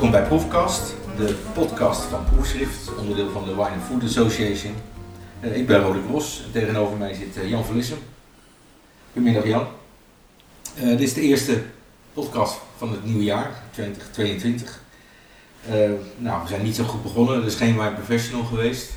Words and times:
Welkom 0.00 0.20
bij 0.20 0.28
Proefkast, 0.28 0.94
de 1.16 1.36
podcast 1.54 2.02
van 2.02 2.24
Proefschrift, 2.24 2.96
onderdeel 2.98 3.30
van 3.30 3.44
de 3.44 3.50
Wine 3.50 3.68
and 3.68 3.82
Food 3.82 4.02
Association. 4.02 4.74
Uh, 5.40 5.56
ik 5.56 5.66
ben 5.66 5.80
Roderick 5.80 6.10
Ros 6.10 6.42
en 6.44 6.52
tegenover 6.52 6.96
mij 6.96 7.14
zit 7.14 7.36
uh, 7.36 7.48
Jan 7.48 7.64
van 7.64 7.76
Lissem. 7.76 7.98
Goedemiddag 9.12 9.46
Jan. 9.46 9.66
Uh, 10.76 10.88
dit 10.88 11.00
is 11.00 11.14
de 11.14 11.20
eerste 11.20 11.62
podcast 12.12 12.60
van 12.76 12.90
het 12.90 13.04
nieuwe 13.04 13.24
jaar, 13.24 13.62
2022. 13.70 14.82
nou, 16.16 16.42
we 16.42 16.48
zijn 16.48 16.62
niet 16.62 16.76
zo 16.76 16.84
goed 16.84 17.02
begonnen, 17.02 17.40
er 17.40 17.46
is 17.46 17.54
geen 17.54 17.76
Wine 17.76 17.94
Professional 17.94 18.44
geweest. 18.44 18.90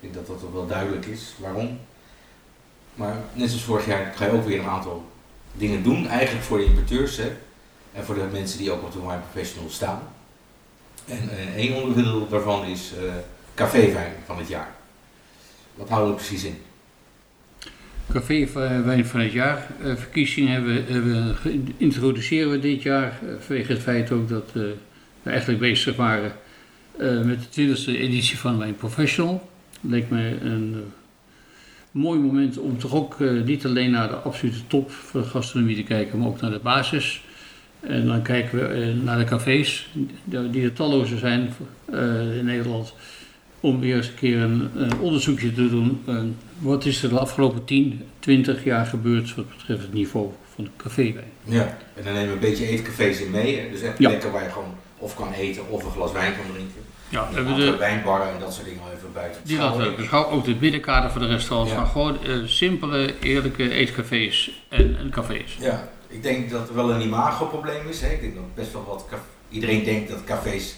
Ik 0.00 0.12
denk 0.12 0.14
dat 0.14 0.26
dat 0.26 0.52
wel 0.52 0.66
duidelijk 0.66 1.06
is 1.06 1.34
waarom. 1.38 1.78
Maar 2.94 3.16
net 3.32 3.48
zoals 3.48 3.64
vorig 3.64 3.86
jaar 3.86 4.12
ga 4.16 4.24
je 4.24 4.32
ook 4.32 4.46
weer 4.46 4.58
een 4.58 4.68
aantal 4.68 5.04
dingen 5.52 5.82
doen, 5.82 6.06
eigenlijk 6.06 6.44
voor 6.44 6.58
de 6.58 6.64
importeurs 6.64 7.18
en 7.92 8.04
voor 8.04 8.14
de 8.14 8.28
mensen 8.32 8.58
die 8.58 8.70
ook 8.70 8.82
op 8.82 8.92
de 8.92 9.00
wine 9.00 9.20
professional 9.30 9.70
staan. 9.70 10.02
En 11.08 11.30
uh, 11.32 11.56
één 11.56 11.82
onderdeel 11.82 12.28
daarvan 12.28 12.64
is 12.64 12.92
uh, 13.02 13.12
caféwijn 13.54 14.12
van 14.26 14.38
het 14.38 14.48
jaar. 14.48 14.74
Wat 15.74 15.88
houden 15.88 16.10
we 16.10 16.16
precies 16.16 16.44
in? 16.44 16.58
Caféwijn 18.12 19.06
van 19.06 19.20
het 19.20 19.32
jaar 19.32 19.66
uh, 19.82 19.96
verkiezingen 19.96 20.52
hebben, 20.52 20.86
hebben, 20.86 21.36
introduceren 21.76 22.50
we 22.50 22.58
dit 22.58 22.82
jaar 22.82 23.18
vanwege 23.38 23.72
het 23.72 23.82
feit 23.82 24.10
ook 24.10 24.28
dat 24.28 24.50
we 24.52 24.76
eigenlijk 25.24 25.60
bezig 25.60 25.96
waren 25.96 26.32
met 27.24 27.54
de 27.54 27.76
20e 27.76 27.86
editie 27.86 28.38
van 28.38 28.58
Wijn 28.58 28.76
Professional. 28.76 29.48
Leek 29.80 30.10
me 30.10 30.36
een 30.40 30.92
mooi 31.90 32.20
moment 32.20 32.58
om 32.58 32.78
toch 32.78 32.94
ook 32.94 33.16
niet 33.44 33.66
alleen 33.66 33.90
naar 33.90 34.08
de 34.08 34.14
absolute 34.14 34.66
top 34.66 34.90
van 34.90 35.20
de 35.20 35.26
gastronomie 35.26 35.76
te 35.76 35.82
kijken, 35.82 36.18
maar 36.18 36.28
ook 36.28 36.40
naar 36.40 36.50
de 36.50 36.60
basis. 36.62 37.22
En 37.80 38.06
dan 38.06 38.22
kijken 38.22 38.58
we 38.58 38.76
uh, 38.76 39.02
naar 39.02 39.18
de 39.18 39.24
cafés, 39.24 39.90
die 40.24 40.64
er 40.64 40.72
talloze 40.72 41.18
zijn 41.18 41.54
uh, 41.92 42.36
in 42.36 42.44
Nederland, 42.44 42.94
om 43.60 43.80
weer 43.80 43.96
eens 43.96 44.08
een 44.08 44.14
keer 44.14 44.38
een, 44.38 44.70
een 44.74 44.98
onderzoekje 44.98 45.52
te 45.52 45.68
doen. 45.68 46.02
wat 46.58 46.84
is 46.84 47.02
er 47.02 47.08
de 47.08 47.18
afgelopen 47.18 47.64
10, 47.64 48.02
20 48.18 48.64
jaar 48.64 48.86
gebeurd 48.86 49.34
wat 49.34 49.48
betreft 49.48 49.82
het 49.82 49.92
niveau 49.92 50.30
van 50.54 50.64
de 50.64 50.70
caféwijn? 50.76 51.30
Ja, 51.44 51.76
en 51.94 52.04
dan 52.04 52.12
nemen 52.12 52.28
we 52.28 52.34
een 52.34 52.50
beetje 52.50 52.66
eetcafés 52.66 53.20
in 53.20 53.30
mee. 53.30 53.70
Dus 53.70 53.82
echt 53.82 53.96
plekken 53.96 54.28
ja. 54.28 54.34
waar 54.34 54.44
je 54.44 54.50
gewoon 54.50 54.74
of 54.98 55.14
kan 55.14 55.32
eten 55.32 55.68
of 55.68 55.84
een 55.84 55.90
glas 55.90 56.12
wijn 56.12 56.32
kan 56.32 56.52
drinken. 56.52 56.82
Ja, 57.08 57.28
we 57.28 57.34
hebben 57.34 57.56
de 57.56 57.76
wijnbarren 57.76 58.32
en 58.32 58.40
dat 58.40 58.54
soort 58.54 58.66
dingen 58.66 58.82
even 58.96 59.12
buiten. 59.12 59.40
Die 59.44 59.58
laten 59.58 59.80
we 59.80 59.96
dus 59.96 60.12
ook 60.12 60.44
de 60.44 60.54
binnenkader 60.54 61.10
voor 61.10 61.20
de 61.20 61.26
restaurants, 61.26 61.72
ja. 61.72 61.84
gewoon 61.84 62.18
uh, 62.26 62.46
simpele, 62.46 63.14
eerlijke 63.20 63.70
eetcafés 63.70 64.62
en, 64.68 64.96
en, 64.98 65.10
cafés. 65.10 65.56
Ja, 65.60 65.88
ik 66.10 66.22
denk 66.22 66.50
dat 66.50 66.68
er 66.68 66.74
wel 66.74 66.90
een 66.90 67.00
imagoprobleem 67.00 67.88
is. 67.88 68.00
Hè. 68.00 68.08
Ik 68.08 68.20
denk 68.20 68.34
dat 68.34 68.54
best 68.54 68.72
wel 68.72 68.84
wat 68.84 69.04
iedereen 69.48 69.84
denkt 69.84 70.10
dat 70.10 70.24
cafés 70.24 70.74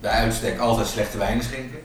bij 0.00 0.10
uitstek 0.10 0.58
altijd 0.58 0.86
slechte 0.86 1.18
wijnen 1.18 1.44
schenken. 1.44 1.78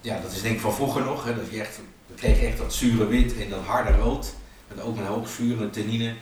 Ja, 0.00 0.20
dat 0.20 0.32
is 0.32 0.42
denk 0.42 0.54
ik 0.54 0.60
van 0.60 0.74
vroeger 0.74 1.04
nog. 1.04 1.24
Hè, 1.24 1.34
dat 1.34 1.50
je 1.50 1.60
echt, 1.60 1.80
kreeg 2.14 2.40
je 2.40 2.46
echt 2.46 2.58
dat 2.58 2.74
zure 2.74 3.06
wit 3.06 3.42
en 3.42 3.48
dat 3.50 3.64
harde 3.64 3.92
rood. 3.92 4.34
Met 4.68 4.80
ook 4.80 4.96
met 4.96 5.06
hoog 5.06 5.28
zuur 5.28 5.62
en 5.62 5.70
tannine. 5.70 6.14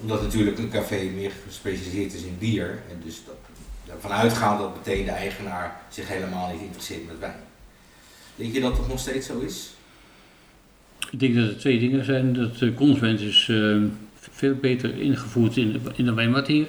Omdat 0.00 0.22
natuurlijk 0.22 0.58
een 0.58 0.70
café 0.70 1.10
meer 1.14 1.32
gespecialiseerd 1.46 2.14
is 2.14 2.22
in 2.22 2.36
bier. 2.38 2.82
En 2.90 3.00
dus 3.04 3.22
dat 3.26 3.36
ervan 3.94 4.12
uitgaan 4.12 4.58
dat 4.58 4.76
meteen 4.76 5.04
de 5.04 5.10
eigenaar 5.10 5.80
zich 5.88 6.08
helemaal 6.08 6.52
niet 6.52 6.60
interesseert 6.60 7.06
met 7.06 7.18
wijn. 7.18 7.40
Denk 8.36 8.52
je 8.52 8.60
dat 8.60 8.76
dat 8.76 8.88
nog 8.88 8.98
steeds 8.98 9.26
zo 9.26 9.38
is? 9.38 9.74
Ik 11.10 11.20
denk 11.20 11.34
dat 11.34 11.48
er 11.48 11.58
twee 11.58 11.78
dingen 11.78 12.04
zijn. 12.04 12.32
Dat 12.32 12.58
de 12.58 12.74
consument 12.74 13.20
is 13.20 13.48
uh, 13.50 13.82
veel 14.34 14.54
beter 14.54 15.00
ingevoerd 15.00 15.56
in 15.56 15.72
de, 15.72 15.78
in 15.94 16.04
de 16.04 16.14
wijnmaterie. 16.14 16.68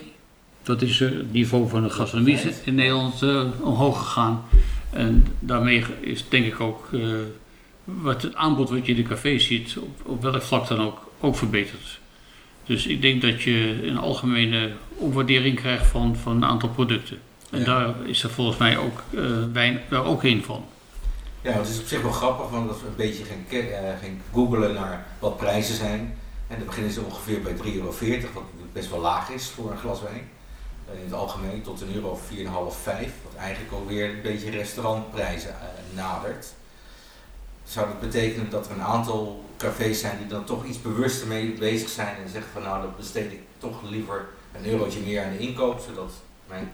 Dat 0.63 0.81
is 0.81 0.99
het 0.99 1.33
niveau 1.33 1.69
van 1.69 1.83
de 1.83 1.89
gastronomie 1.89 2.39
in 2.63 2.75
Nederland 2.75 3.21
uh, 3.21 3.43
omhoog 3.61 3.97
gegaan. 3.97 4.43
En 4.89 5.27
daarmee 5.39 5.83
is 5.99 6.29
denk 6.29 6.45
ik 6.45 6.59
ook 6.59 6.89
uh, 6.91 7.15
wat 7.83 8.21
het 8.21 8.35
aanbod 8.35 8.69
wat 8.69 8.85
je 8.85 8.91
in 8.91 9.03
de 9.03 9.09
café 9.09 9.39
ziet, 9.39 9.77
op, 9.77 10.01
op 10.05 10.21
welk 10.21 10.41
vlak 10.41 10.67
dan 10.67 10.79
ook, 10.79 11.11
ook 11.19 11.35
verbeterd. 11.35 11.99
Dus 12.65 12.87
ik 12.87 13.01
denk 13.01 13.21
dat 13.21 13.41
je 13.41 13.79
een 13.83 13.97
algemene 13.97 14.71
opwaardering 14.95 15.55
krijgt 15.55 15.85
van, 15.85 16.15
van 16.15 16.35
een 16.35 16.45
aantal 16.45 16.69
producten. 16.69 17.17
En 17.51 17.63
daar 17.63 17.93
is 18.05 18.23
er 18.23 18.29
volgens 18.29 18.57
mij 18.57 18.77
ook 18.77 19.03
uh, 19.11 19.21
wijn 19.53 19.81
daar 19.89 20.05
ook 20.05 20.23
een 20.23 20.43
van. 20.43 20.65
Ja, 21.41 21.51
het 21.51 21.67
is 21.67 21.79
op 21.79 21.85
zich 21.85 22.01
wel 22.01 22.11
grappig, 22.11 22.49
want 22.49 22.67
dat 22.67 22.81
we 22.81 22.87
een 22.87 22.95
beetje 22.95 23.23
gaan, 23.23 23.59
uh, 23.59 23.67
gaan 24.01 24.21
googlen 24.33 24.73
naar 24.73 25.05
wat 25.19 25.37
prijzen 25.37 25.75
zijn. 25.75 26.17
En 26.47 26.57
dan 26.57 26.66
beginnen 26.66 26.91
ze 26.91 27.01
ongeveer 27.01 27.41
bij 27.41 27.53
3,40 27.53 27.59
euro, 27.63 27.94
wat 28.33 28.44
best 28.73 28.89
wel 28.89 29.00
laag 29.00 29.29
is 29.29 29.50
voor 29.50 29.72
een 29.72 29.78
glas 29.78 30.01
wijn. 30.01 30.29
Uh, 30.89 31.00
in 31.00 31.06
het 31.06 31.13
algemeen 31.13 31.61
tot 31.61 31.81
een 31.81 31.94
euro 31.94 32.19
4,5, 32.73 32.81
5, 32.81 33.11
wat 33.23 33.35
eigenlijk 33.41 33.73
ook 33.73 33.89
weer 33.89 34.09
een 34.09 34.22
beetje 34.22 34.50
restaurantprijzen 34.50 35.56
nadert 35.94 36.53
zou 37.66 37.88
dat 37.88 38.00
betekenen 38.00 38.50
dat 38.50 38.66
er 38.66 38.72
een 38.72 38.81
aantal 38.81 39.44
cafés 39.57 40.00
zijn 40.00 40.17
die 40.17 40.28
dan 40.28 40.44
toch 40.44 40.66
iets 40.66 40.81
bewuster 40.81 41.28
mee 41.28 41.51
bezig 41.51 41.89
zijn 41.89 42.16
en 42.23 42.29
zeggen 42.29 42.51
van 42.51 42.62
nou 42.62 42.81
dan 42.81 42.94
besteed 42.97 43.31
ik 43.31 43.39
toch 43.57 43.81
liever 43.89 44.27
een 44.53 44.66
eurotje 44.66 45.00
meer 45.00 45.23
aan 45.23 45.31
de 45.31 45.38
inkoop, 45.38 45.79
zodat 45.79 46.12
mijn 46.47 46.72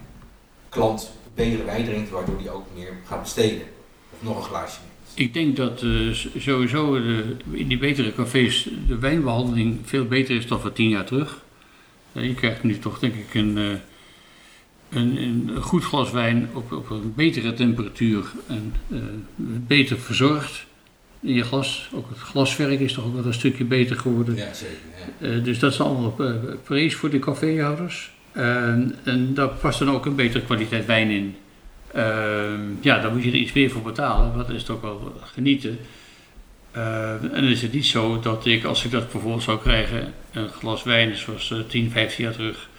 klant 0.70 1.12
betere 1.34 1.64
wijn 1.64 1.86
drinkt, 1.86 2.09
waardoor 2.09 2.38
die 2.38 2.50
ook 2.50 2.66
meer 2.74 2.94
gaat 3.06 3.22
besteden. 3.22 3.68
Of 4.14 4.22
nog 4.22 4.38
een 4.38 4.44
glaasje. 4.44 4.80
Ik 5.14 5.34
denk 5.34 5.56
dat 5.56 5.82
uh, 5.84 6.14
sowieso 6.38 7.02
de, 7.02 7.36
in 7.52 7.68
die 7.68 7.78
betere 7.78 8.14
cafés 8.14 8.68
de 8.88 8.98
wijnbehandeling 8.98 9.80
veel 9.84 10.06
beter 10.06 10.36
is 10.36 10.48
dan 10.48 10.60
voor 10.60 10.74
tien 10.74 10.90
jaar 10.90 11.06
terug. 11.06 11.44
Uh, 12.14 12.26
je 12.26 12.34
krijgt 12.34 12.64
nu 12.64 12.80
toch 12.80 13.00
denk 13.00 13.14
ik 13.14 13.34
een, 13.34 13.58
uh, 13.58 13.72
een, 14.90 15.18
een, 15.18 15.62
goed 15.62 15.84
glas 15.84 16.12
wijn 16.12 16.50
op, 16.54 16.72
op 16.72 16.90
een 16.90 17.14
betere 17.16 17.54
temperatuur 17.54 18.32
en 18.48 18.74
beter 19.68 20.00
verzorgd 20.00 20.66
in 21.20 21.34
je 21.34 21.44
glas. 21.44 21.90
Ook 21.94 22.10
het 22.10 22.18
glaswerk 22.18 22.80
is 22.80 22.94
toch 22.94 23.06
ook 23.06 23.16
wel 23.16 23.26
een 23.26 23.34
stukje 23.34 23.66
beter 23.66 23.96
geworden. 23.96 24.36
Ja, 24.36 24.54
zeker. 24.54 24.78
Ja. 25.20 25.40
Dus 25.40 25.60
dat 25.60 25.72
is 25.72 25.82
allemaal 25.82 26.16
prijs 26.64 26.96
voor 26.96 27.10
de 27.10 27.20
caféhouders. 27.20 28.12
En 28.32 29.34
daar 29.34 29.48
past 29.48 29.80
dan 29.80 29.90
ook 29.90 30.06
een 30.06 30.16
betere 30.16 30.44
kwaliteit 30.44 30.86
wijn 30.86 31.10
in. 31.10 31.36
Ehm, 31.94 32.62
ja, 32.81 33.00
daar 33.00 33.12
moet 33.12 33.24
je 33.24 33.29
er 33.29 33.38
iets 33.38 33.53
meer 33.53 33.69
voor 33.69 33.81
betalen, 33.81 34.28
maar 34.28 34.46
dat 34.46 34.56
is 34.56 34.63
toch 34.63 34.81
wel 34.81 35.13
genieten. 35.22 35.79
Ehm, 36.72 37.24
en 37.24 37.41
dan 37.41 37.44
is 37.44 37.62
het 37.62 37.74
niet 37.74 37.85
zo 37.85 38.19
dat 38.19 38.46
ik, 38.46 38.63
als 38.63 38.85
ik 38.85 38.91
dat 38.91 39.12
bijvoorbeeld 39.12 39.44
zou 39.44 39.59
krijgen, 39.59 40.13
een 40.31 40.50
glas 40.50 40.84
wijn 40.84 41.16
zoals 41.16 41.53
10, 41.68 41.91
15 41.91 42.24
jaar 42.24 42.34
terug, 42.34 42.69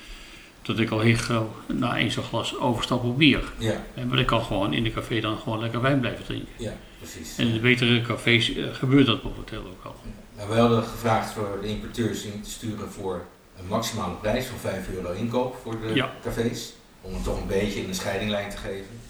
dat 0.62 0.78
ik 0.78 0.90
al 0.90 1.00
heel 1.00 1.16
gauw 1.16 1.54
na 1.66 1.96
één 1.96 2.10
zo'n 2.10 2.24
glas 2.24 2.58
overstap 2.58 3.04
op 3.04 3.18
bier. 3.18 3.42
Ja. 3.58 3.84
En 3.94 4.08
maar 4.08 4.18
ik 4.18 4.26
kan 4.26 4.42
gewoon 4.42 4.72
in 4.72 4.82
de 4.82 4.92
café 4.92 5.20
dan 5.20 5.38
gewoon 5.38 5.60
lekker 5.60 5.80
wijn 5.80 6.00
blijven 6.00 6.24
drinken. 6.24 6.52
Ja, 6.58 6.72
precies. 6.98 7.38
En 7.38 7.46
in 7.46 7.52
de 7.52 7.60
betere 7.60 8.02
cafés 8.02 8.50
uh, 8.50 8.74
gebeurt 8.74 9.06
dat 9.06 9.22
momenteel 9.22 9.60
ook 9.60 9.84
al. 9.84 9.94
Ja. 10.36 10.46
we 10.46 10.54
hadden 10.54 10.82
gevraagd 10.82 11.32
voor 11.32 11.58
de 11.62 11.68
importeurs 11.68 12.24
in 12.24 12.42
te 12.42 12.50
sturen 12.50 12.90
voor 12.90 13.24
een 13.58 13.66
maximale 13.66 14.14
prijs 14.14 14.46
van 14.46 14.58
5 14.58 14.88
euro 14.94 15.12
inkoop 15.12 15.56
voor 15.62 15.80
de 15.80 15.94
ja. 15.94 16.12
cafés. 16.22 16.72
Om 17.02 17.14
het 17.14 17.24
toch 17.24 17.40
een 17.40 17.46
beetje 17.46 17.80
in 17.80 17.86
de 17.86 17.94
scheidinglijn 17.94 18.50
te 18.50 18.56
geven. 18.56 19.00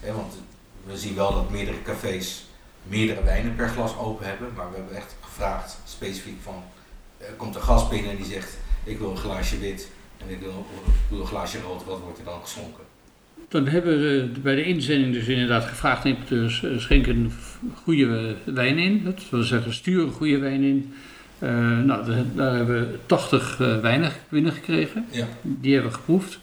He, 0.00 0.12
want 0.12 0.34
we 0.86 0.96
zien 0.96 1.14
wel 1.14 1.34
dat 1.34 1.50
meerdere 1.50 1.82
cafés 1.82 2.44
meerdere 2.82 3.24
wijnen 3.24 3.54
per 3.54 3.68
glas 3.68 3.98
open 3.98 4.26
hebben. 4.26 4.48
Maar 4.56 4.70
we 4.70 4.76
hebben 4.76 4.96
echt 4.96 5.16
gevraagd 5.20 5.78
specifiek 5.84 6.40
van, 6.42 6.62
er 7.18 7.32
komt 7.36 7.54
een 7.54 7.62
gast 7.62 7.90
binnen 7.90 8.10
en 8.10 8.16
die 8.16 8.26
zegt 8.26 8.58
ik 8.84 8.98
wil 8.98 9.10
een 9.10 9.16
glaasje 9.16 9.58
wit 9.58 9.88
en 10.18 10.32
ik 10.32 10.38
wil, 10.40 10.66
een 11.20 11.26
glaasje 11.26 11.60
rood, 11.60 11.84
wat 11.84 12.00
wordt 12.00 12.18
er 12.18 12.24
dan 12.24 12.40
geschonken? 12.40 12.84
Dan 13.48 13.66
hebben 13.66 14.00
we 14.00 14.40
bij 14.40 14.54
de 14.54 14.64
inzending 14.64 15.12
dus 15.12 15.26
inderdaad 15.26 15.64
gevraagd 15.64 16.04
importeurs 16.04 16.62
uh, 16.62 16.78
schenken 16.78 17.32
goede 17.82 18.36
wijn 18.44 18.78
in. 18.78 19.04
Dat 19.04 19.30
wil 19.30 19.42
zeggen 19.42 19.74
stuur 19.74 20.02
een 20.02 20.12
goede 20.12 20.38
wijn 20.38 20.62
in. 20.62 20.94
Uh, 21.38 21.78
nou, 21.78 22.24
daar 22.34 22.54
hebben 22.54 22.80
we 22.80 22.98
80 23.06 23.58
uh, 23.58 23.80
wijnen 23.80 24.12
binnengekregen. 24.28 25.06
Ja. 25.10 25.26
Die 25.42 25.72
hebben 25.74 25.90
we 25.90 25.96
geproefd. 25.96 26.38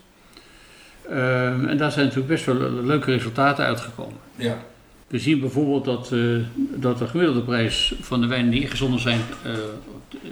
En 1.09 1.77
daar 1.77 1.91
zijn 1.91 2.06
natuurlijk 2.06 2.33
best 2.33 2.45
wel 2.45 2.71
leuke 2.71 3.11
resultaten 3.11 3.65
uitgekomen. 3.65 4.17
Ja. 4.35 4.57
We 5.07 5.19
zien 5.19 5.39
bijvoorbeeld 5.39 5.85
dat, 5.85 6.13
dat 6.75 6.97
de 6.97 7.07
gemiddelde 7.07 7.41
prijs 7.41 7.94
van 8.01 8.21
de 8.21 8.27
wijnen 8.27 8.51
die 8.51 8.61
ingezonden 8.61 9.00
zijn 9.00 9.21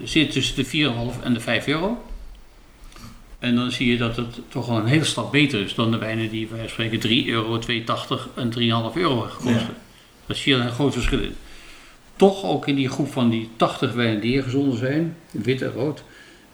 zit 0.04 0.32
tussen 0.32 0.56
de 0.56 0.92
4,5 1.20 1.24
en 1.24 1.34
de 1.34 1.40
5 1.40 1.68
euro. 1.68 2.06
En 3.40 3.56
dan 3.56 3.72
zie 3.72 3.92
je 3.92 3.98
dat 3.98 4.16
het 4.16 4.40
toch 4.50 4.68
wel 4.68 4.78
een 4.78 4.86
hele 4.86 5.04
stap 5.04 5.32
beter 5.32 5.62
is 5.62 5.76
dan 5.76 5.92
de 5.92 5.98
wijnen 5.98 6.30
die 6.30 6.48
wij 6.48 6.68
spreken 6.68 7.00
3 7.00 7.28
euro, 7.30 7.60
2,80 7.60 7.68
en 8.36 8.54
3,5 8.54 8.60
euro 8.94 9.20
gekost. 9.20 9.60
Ja. 9.60 9.70
Dat 10.26 10.38
zie 10.38 10.56
je 10.56 10.62
een 10.62 10.72
groot 10.72 10.94
verschil 10.94 11.20
in. 11.20 11.36
Toch 12.16 12.44
ook 12.44 12.68
in 12.68 12.76
die 12.76 12.90
groep 12.90 13.12
van 13.12 13.30
die 13.30 13.50
80 13.56 13.94
wijnen 13.94 14.22
die 14.22 14.32
hier 14.32 14.44
gezonden 14.44 14.78
zijn, 14.78 15.16
wit 15.32 15.62
en 15.62 15.72
rood, 15.72 16.04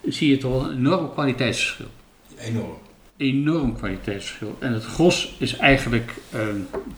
zie 0.07 0.29
je 0.29 0.37
toch 0.37 0.51
wel 0.51 0.69
een 0.69 0.77
enorm 0.77 1.11
kwaliteitsverschil. 1.11 1.87
Enorm. 2.37 2.77
Enorm 3.17 3.75
kwaliteitsverschil. 3.77 4.55
En 4.59 4.73
het 4.73 4.85
gros 4.85 5.35
is 5.37 5.57
eigenlijk, 5.57 6.13
uh, 6.35 6.41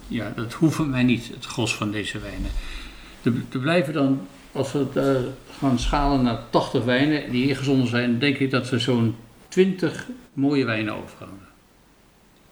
ja, 0.08 0.34
dat 0.36 0.54
hoeven 0.54 0.92
wij 0.92 1.04
niet, 1.04 1.28
het 1.34 1.46
gros 1.46 1.76
van 1.76 1.92
deze 1.92 2.20
wijnen. 2.20 2.52
Er 3.52 3.60
blijven 3.60 3.94
dan, 3.94 4.28
als 4.52 4.72
we 4.72 4.86
uh, 4.96 5.32
gaan 5.60 5.80
schalen 5.80 6.24
naar 6.24 6.40
80 6.50 6.84
wijnen 6.84 7.32
die 7.32 7.46
hier 7.46 7.56
gezonden 7.58 7.88
zijn, 7.88 8.20
denk 8.20 8.38
ik 8.38 8.52
dat 8.52 8.70
we 8.70 8.80
zo'n 8.80 9.16
20 9.48 10.08
mooie 10.34 10.66
wijnen 10.66 10.96
overhouden. 10.96 11.40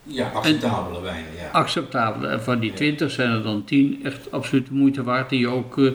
Ja, 0.03 0.29
acceptabele 0.29 1.01
wijnen, 1.01 1.31
ja. 1.37 1.49
acceptabele. 1.51 2.27
En 2.27 2.43
van 2.43 2.59
die 2.59 2.69
Ja. 2.69 2.75
20 2.75 3.11
zijn 3.11 3.31
er 3.31 3.43
dan 3.43 3.63
10 3.63 3.99
echt 4.03 4.31
absoluut 4.31 4.67
de 4.67 4.73
moeite 4.73 5.03
waard, 5.03 5.29
die 5.29 5.39
je 5.39 5.47
ook 5.47 5.77
eh, 5.77 5.85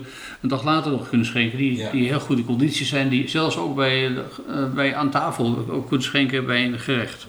een 0.40 0.48
dag 0.48 0.64
later 0.64 0.90
nog 0.90 1.08
kunt 1.08 1.26
schenken. 1.26 1.58
Die, 1.58 1.76
Ja. 1.76 1.90
die 1.90 2.08
heel 2.08 2.20
goede 2.20 2.44
condities 2.44 2.88
zijn, 2.88 3.08
die 3.08 3.28
zelfs 3.28 3.56
ook 3.56 3.76
bij, 3.76 4.16
eh, 4.16 4.72
bij 4.74 4.94
aan 4.94 5.10
tafel 5.10 5.66
ook 5.70 5.88
kunt 5.88 6.02
schenken 6.02 6.46
bij 6.46 6.64
een 6.64 6.78
gerecht. 6.78 7.26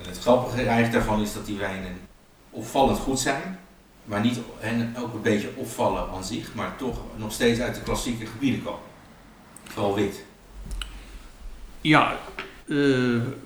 En 0.00 0.06
het 0.06 0.18
grappige 0.18 0.56
eigenlijk 0.56 0.92
daarvan 0.92 1.22
is 1.22 1.32
dat 1.32 1.46
die 1.46 1.56
wijnen 1.58 1.92
opvallend 2.50 2.98
goed 2.98 3.18
zijn, 3.18 3.58
maar 4.04 4.20
niet 4.20 4.38
en 4.60 4.94
ook 4.98 5.14
een 5.14 5.22
beetje 5.22 5.48
opvallen 5.54 6.08
aan 6.14 6.24
zich, 6.24 6.54
maar 6.54 6.76
toch 6.76 6.98
nog 7.16 7.32
steeds 7.32 7.60
uit 7.60 7.74
de 7.74 7.82
klassieke 7.82 8.26
gebieden 8.26 8.62
komen. 8.62 8.80
Vooral 9.64 9.94
wit. 9.94 10.24
Ja, 11.80 12.18
eh, 12.68 12.76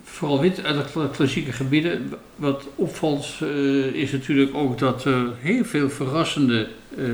vooral 0.04 0.40
wit 0.40 0.64
uit 0.64 0.76
de 0.84 0.90
kla- 0.92 1.06
klassieke 1.08 1.52
gebieden. 1.52 2.12
Wat 2.36 2.64
opvalt 2.74 3.26
eh, 3.40 3.84
is 3.86 4.12
natuurlijk 4.12 4.54
ook 4.54 4.78
dat 4.78 5.04
er 5.04 5.36
heel 5.38 5.64
veel 5.64 5.90
verrassende 5.90 6.68
eh, 6.96 7.04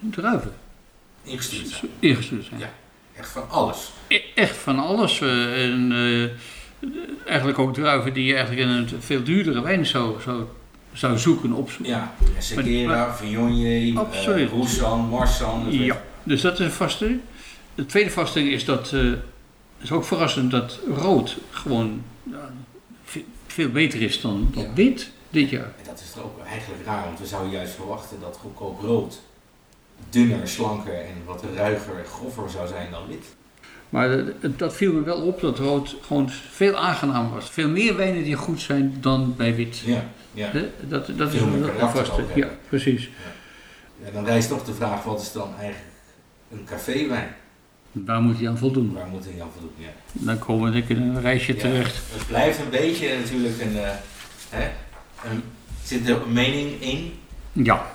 druiven 0.00 0.52
Ingestuurd 1.22 1.68
zijn. 1.68 1.90
ingestuurd 1.98 2.44
zijn. 2.44 2.60
Ja. 2.60 2.70
Echt 3.16 3.28
van 3.30 3.50
alles. 3.50 3.90
E- 4.08 4.20
Echt 4.34 4.56
van 4.56 4.78
alles. 4.78 5.20
en 5.20 5.92
eigenlijk 7.26 7.58
ook 7.58 7.74
druiven 7.74 8.12
die 8.12 8.24
je 8.24 8.34
eigenlijk 8.34 8.68
in 8.68 8.74
een 8.74 8.88
veel 8.98 9.22
duurdere 9.22 9.62
wijn 9.62 9.86
zou, 9.86 10.20
zou, 10.20 10.44
zou 10.92 11.18
zoeken, 11.18 11.52
opzoeken. 11.52 11.94
Ja, 11.94 12.14
Sequeira, 12.38 13.14
Viognier, 13.14 14.06
uh, 14.28 14.48
Roussan, 14.50 15.00
Marsan. 15.00 15.64
dus 15.64 15.74
Ja, 15.74 16.02
dus 16.22 16.40
dat 16.40 16.52
is 16.52 16.58
een 16.58 16.72
vaste. 16.72 17.18
De 17.74 17.86
tweede 17.86 18.10
vasting 18.10 18.48
is 18.48 18.64
dat, 18.64 18.92
eh 18.92 19.12
is 19.78 19.92
ook 19.92 20.04
verrassend, 20.04 20.50
dat 20.50 20.80
rood 20.96 21.36
gewoon 21.50 22.02
veel 23.46 23.68
beter 23.70 24.02
is 24.02 24.20
dan, 24.20 24.48
dan 24.52 24.62
Ja. 24.62 24.72
wit 24.74 25.10
dit 25.30 25.50
jaar. 25.50 25.62
En 25.78 25.84
dat 25.86 26.00
is 26.00 26.10
toch 26.12 26.22
ook 26.22 26.40
eigenlijk 26.46 26.84
raar, 26.84 27.04
want 27.04 27.18
we 27.18 27.26
zouden 27.26 27.52
juist 27.52 27.74
verwachten 27.74 28.20
dat 28.20 28.38
goedkoop 28.40 28.80
rood 28.80 29.20
dunner, 30.10 30.48
slanker 30.48 30.94
en 30.94 31.14
wat 31.24 31.44
ruiger 31.54 31.98
en 31.98 32.04
groffer 32.04 32.50
zou 32.50 32.68
zijn 32.68 32.90
dan 32.90 33.06
wit. 33.08 33.24
Maar 33.88 34.24
dat 34.56 34.74
viel 34.74 34.92
me 34.92 35.02
wel 35.02 35.20
op, 35.20 35.40
dat 35.40 35.58
rood 35.58 35.96
gewoon 36.02 36.30
veel 36.50 36.76
aangenamer 36.76 37.34
was. 37.34 37.50
Veel 37.50 37.68
meer 37.68 37.96
wijnen 37.96 38.22
die 38.22 38.34
goed 38.34 38.60
zijn 38.60 38.96
dan 39.00 39.34
bij 39.36 39.54
wit. 39.54 39.82
Ja, 39.84 40.04
ja. 40.32 40.50
Dat, 40.88 41.06
dat 41.16 41.32
is 41.32 41.38
Veel 41.38 41.60
dat 41.60 41.68
een 41.80 41.90
vaste. 41.90 42.24
Ja, 42.34 42.48
precies. 42.68 43.10
En 44.04 44.12
dan 44.12 44.24
rijst 44.24 44.48
toch 44.48 44.64
de 44.64 44.74
vraag, 44.74 45.02
wat 45.02 45.20
is 45.20 45.32
dan 45.32 45.48
eigenlijk 45.58 45.90
een 46.50 46.64
caféwijn? 46.64 47.28
Waar 47.92 48.20
moet 48.20 48.38
hij 48.38 48.48
aan 48.48 48.58
voldoen? 48.58 48.92
Waar 48.92 49.06
moet 49.06 49.24
hij 49.24 49.42
aan 49.42 49.50
voldoen? 49.52 49.72
Ja. 49.76 49.88
Dan 50.12 50.38
komen 50.38 50.72
we 50.72 50.82
in 50.86 51.02
een 51.02 51.20
reisje 51.20 51.54
Ja, 51.54 51.60
terecht. 51.60 51.96
Het 52.12 52.26
blijft 52.26 52.58
een 52.58 52.70
beetje 52.70 53.18
natuurlijk 53.18 53.60
een, 53.60 53.76
eh, 53.76 53.90
hè, 54.50 54.70
een 55.30 55.42
zit 55.84 56.08
er 56.08 56.22
een 56.22 56.32
mening 56.32 56.80
in. 56.80 57.12
Ja. 57.52 57.90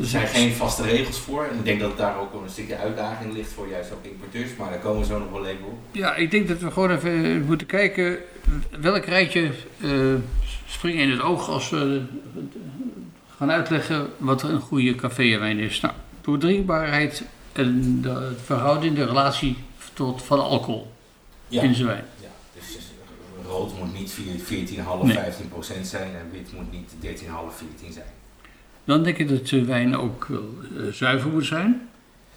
Er 0.00 0.06
zijn 0.06 0.26
geen 0.26 0.52
vaste 0.52 0.82
regels 0.82 1.18
voor. 1.18 1.44
En 1.44 1.58
ik 1.58 1.64
denk 1.64 1.80
dat 1.80 1.96
daar 1.96 2.18
ook 2.20 2.32
een 2.42 2.50
stukje 2.50 2.76
uitdaging 2.76 3.32
ligt 3.32 3.52
voor 3.52 3.68
juist 3.68 3.92
ook 3.92 4.04
importeurs. 4.04 4.56
Maar 4.58 4.70
daar 4.70 4.78
komen 4.78 5.00
we 5.00 5.06
zo 5.06 5.18
nog 5.18 5.30
wel 5.30 5.46
even 5.46 5.64
op. 5.66 5.78
Ja, 5.92 6.14
ik 6.14 6.30
denk 6.30 6.48
dat 6.48 6.58
we 6.58 6.70
gewoon 6.70 6.90
even 6.90 7.44
moeten 7.44 7.66
kijken 7.66 8.18
welk 8.80 9.04
rijtje 9.04 9.50
eh 9.80 9.90
springt 10.66 10.98
in 11.00 11.10
het 11.10 11.20
oog 11.20 11.48
als 11.48 11.70
we 11.70 12.02
gaan 13.36 13.50
uitleggen 13.50 14.08
wat 14.16 14.42
een 14.42 14.60
goede 14.60 14.94
caféwijn 14.94 15.58
is. 15.58 15.80
Nou, 15.80 15.94
doordrinkbaarheid 16.20 17.22
en 17.52 17.98
de 18.02 18.32
verhouding, 18.44 18.96
de 18.96 19.04
relatie 19.04 19.56
tot, 19.92 20.22
van 20.22 20.40
alcohol 20.40 20.92
Ja, 21.48 21.62
in 21.62 21.74
zijn 21.74 21.86
wijn. 21.86 22.04
ja 22.20 22.28
dus 22.54 22.76
eh, 22.76 23.46
rood 23.50 23.78
moet 23.78 23.98
niet 23.98 24.12
14,5, 24.12 25.02
Nee. 25.02 25.14
15 25.16 25.48
procent 25.48 25.86
zijn. 25.86 26.14
En 26.14 26.30
wit 26.32 26.52
moet 26.52 26.72
niet 26.72 26.90
13,5, 27.20 27.26
14 27.56 27.92
zijn. 27.92 28.06
Dan 28.88 29.02
denk 29.02 29.18
ik 29.18 29.28
dat 29.28 29.48
de 29.48 29.64
wijn 29.64 29.96
ook 29.96 30.26
wel, 30.28 30.48
eh, 30.76 30.92
zuiver 30.92 31.30
moet 31.30 31.46
zijn. 31.46 31.88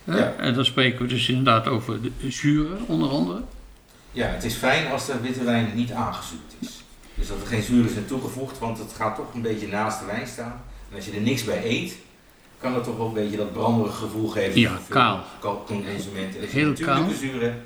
Hè? 0.04 0.18
Ja. 0.18 0.34
En 0.38 0.54
dan 0.54 0.66
spreken 0.66 1.02
we 1.02 1.08
dus 1.08 1.30
inderdaad 1.30 1.68
over 1.68 2.02
de 2.02 2.32
zuren 2.32 2.78
onder 2.88 3.10
andere. 3.10 3.42
Ja, 4.12 4.28
het 4.28 4.44
is 4.44 4.54
fijn 4.54 4.92
als 4.92 5.06
de 5.06 5.20
witte 5.22 5.44
wijn 5.44 5.72
niet 5.76 5.92
aangezuurd 5.92 6.56
is. 6.60 6.84
Dus 7.16 7.28
dat 7.28 7.42
er 7.42 7.48
geen 7.48 7.62
zuren 7.62 7.92
zijn 7.92 8.06
toegevoegd, 8.06 8.60
want 8.60 8.78
het 8.78 8.94
gaat 8.94 9.16
toch 9.16 9.34
een 9.34 9.42
beetje 9.42 9.68
naast 9.68 10.00
de 10.00 10.06
wijn 10.06 10.28
staan. 10.28 10.62
En 10.90 10.96
als 10.96 11.06
je 11.06 11.12
er 11.12 11.22
niks 11.22 11.44
bij 11.44 11.66
eet, 11.66 11.96
kan 12.58 12.74
dat 12.74 12.84
toch 12.84 12.98
wel 12.98 13.08
een 13.08 13.14
beetje 13.14 13.38
dat 13.38 13.54
branderige 13.54 13.96
gevoel 13.96 14.28
geven. 14.28 14.60
Ja, 14.60 14.80
kaal. 14.90 15.24
consumenten. 15.66 16.36
En 16.36 16.42
als 16.42 16.52
je 16.52 16.58
Heel 16.58 16.68
natuurlijke 16.68 17.02
kaal. 17.04 17.18
zuren, 17.18 17.62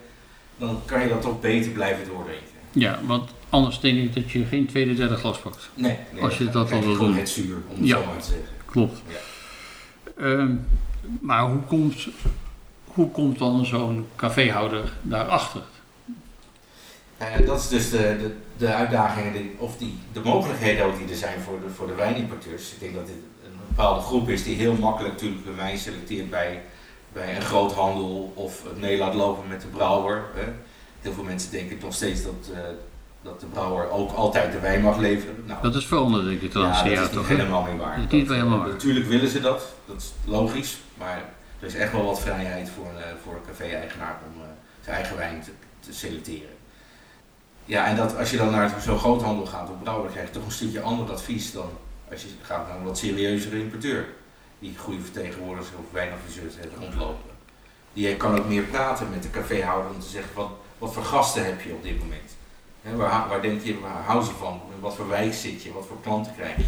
dan 0.57 0.81
kan 0.85 1.01
je 1.01 1.07
dat 1.07 1.21
toch 1.21 1.39
beter 1.39 1.71
blijven 1.71 2.05
doordrinken. 2.07 2.47
Ja, 2.71 2.99
want 3.05 3.29
anders 3.55 3.79
denk 3.79 3.97
ik 3.97 4.13
dat 4.13 4.31
je 4.31 4.45
geen 4.45 4.65
tweede, 4.67 4.93
derde 4.93 5.15
glas 5.15 5.37
pakt. 5.39 5.69
Nee, 5.73 5.97
nee 6.13 6.21
Als 6.23 6.37
je 6.37 6.49
dat 6.49 6.71
al 6.71 6.79
wil 6.81 6.97
doen. 6.97 7.15
het 7.15 7.29
zuur, 7.29 7.57
om 7.67 7.77
het 7.79 7.87
Ja. 7.87 7.97
zo 7.99 8.05
maar 8.05 8.17
te 8.21 8.25
zeggen. 8.27 8.47
Klopt. 8.65 9.01
Ja. 9.07 10.23
Ehm, 10.23 10.55
maar 11.21 11.49
hoe 11.49 11.59
komt, 11.61 12.07
hoe 12.85 13.11
komt 13.11 13.37
dan 13.39 13.65
zo'n 13.65 14.07
caféhouder 14.15 14.93
daarachter? 15.01 15.61
Eh, 17.17 17.45
dat 17.45 17.59
is 17.59 17.67
dus 17.67 17.89
de, 17.89 17.97
de, 17.97 18.35
de 18.57 18.73
uitdagingen, 18.73 19.33
die- 19.33 19.55
of 19.57 19.77
die, 19.77 19.93
de 20.13 20.19
mogelijkheden 20.23 20.85
ook 20.85 20.97
die 20.97 21.07
er 21.09 21.15
zijn 21.15 21.39
voor 21.41 21.59
de, 21.67 21.73
voor 21.73 21.87
de 21.87 21.93
wijnimporteurs. 21.95 22.71
Ik 22.73 22.79
denk 22.79 22.93
dat 22.93 23.05
dit 23.05 23.15
een 23.45 23.51
bepaalde 23.67 24.01
groep 24.01 24.29
is 24.29 24.43
die 24.43 24.55
heel 24.55 24.73
makkelijk 24.73 25.13
natuurlijk 25.13 25.45
een 25.45 25.55
wijn 25.55 25.77
selecteert 25.77 26.29
bij, 26.29 26.61
bij 27.13 27.35
een 27.35 27.41
groothandel 27.41 28.31
of 28.35 28.63
het 28.63 28.79
mee 28.79 28.97
laat 28.97 29.13
lopen 29.13 29.47
met 29.49 29.61
de 29.61 29.67
brouwer. 29.67 30.23
Hè. 30.33 30.43
Heel 31.01 31.13
veel 31.13 31.23
mensen 31.23 31.51
denken 31.51 31.77
nog 31.81 31.93
steeds 31.93 32.23
dat, 32.23 32.49
eh, 32.53 32.59
dat 33.25 33.39
de 33.39 33.45
brouwer 33.45 33.89
ook 33.89 34.11
altijd 34.11 34.51
de 34.51 34.59
wijn 34.59 34.81
mag 34.81 34.97
leveren. 34.97 35.43
Nou, 35.45 35.61
Dat 35.61 35.75
is 35.75 35.85
veranderd, 35.85 36.25
denk 36.25 36.41
ik 36.41 36.51
de 36.51 36.59
ja, 36.59 36.83
dat 36.83 36.91
is 36.91 36.99
niet 36.99 37.11
toch? 37.11 37.27
helemaal 37.27 37.61
meer 37.61 37.77
waar. 37.77 37.95
Dat 37.95 38.05
is 38.05 38.19
niet 38.19 38.29
helemaal 38.29 38.57
eh, 38.57 38.63
waar. 38.63 38.73
Natuurlijk 38.73 39.05
willen 39.05 39.29
ze 39.29 39.39
dat, 39.41 39.73
dat 39.85 39.95
is 40.01 40.13
logisch, 40.25 40.77
maar 40.97 41.23
er 41.59 41.67
is 41.67 41.75
echt 41.75 41.91
wel 41.91 42.05
wat 42.05 42.21
vrijheid 42.21 42.69
voor 42.69 42.85
een, 42.85 43.03
eh, 43.03 43.09
voor 43.23 43.33
een 43.33 43.45
café-eigenaar 43.47 44.19
om 44.27 44.41
eh, 44.41 44.47
zijn 44.81 44.95
eigen 44.95 45.17
wijn 45.17 45.41
te, 45.41 45.51
te 45.79 45.93
selecteren. 45.93 46.55
Ja, 47.65 47.85
en 47.85 47.95
dat, 47.95 48.17
als 48.17 48.31
je 48.31 48.37
dan 48.37 48.51
naar 48.51 48.75
zo'n 48.81 48.99
groothandel 48.99 49.45
gaat 49.45 49.69
op 49.69 49.83
brouwer, 49.83 50.11
krijg 50.11 50.27
je 50.27 50.33
toch 50.33 50.45
een 50.45 50.51
stukje 50.51 50.81
ander 50.81 51.11
advies 51.11 51.51
dan 51.51 51.69
als 52.11 52.21
je 52.21 52.27
gaat 52.41 52.67
naar 52.67 52.77
een 52.77 52.83
wat 52.83 52.97
serieuzere 52.97 53.59
importeur. 53.59 54.05
Die 54.59 54.77
goede 54.77 55.01
vertegenwoordigers 55.01 55.75
of 55.79 55.91
wijnadviseurs 55.91 56.55
heeft 56.55 56.75
rondlopen. 56.79 57.29
Die 57.93 58.15
kan 58.15 58.37
ook 58.39 58.47
meer 58.47 58.63
praten 58.63 59.09
met 59.09 59.23
de 59.23 59.29
caféhouder 59.29 59.91
om 59.91 59.99
te 59.99 60.09
zeggen 60.09 60.35
wat, 60.35 60.49
wat 60.77 60.93
voor 60.93 61.03
gasten 61.03 61.45
heb 61.45 61.61
je 61.61 61.73
op 61.73 61.83
dit 61.83 61.99
moment. 61.99 62.35
Waar, 62.93 63.27
waar 63.29 63.41
denk 63.41 63.61
je, 63.63 63.79
waar 63.79 64.03
houden 64.03 64.27
ze 64.27 64.33
van? 64.33 64.61
In 64.75 64.79
wat 64.81 64.95
voor 64.95 65.07
wijk 65.07 65.33
zit 65.33 65.63
je? 65.63 65.73
Wat 65.73 65.85
voor 65.87 66.01
klanten 66.01 66.33
krijg 66.35 66.57
je? 66.57 66.63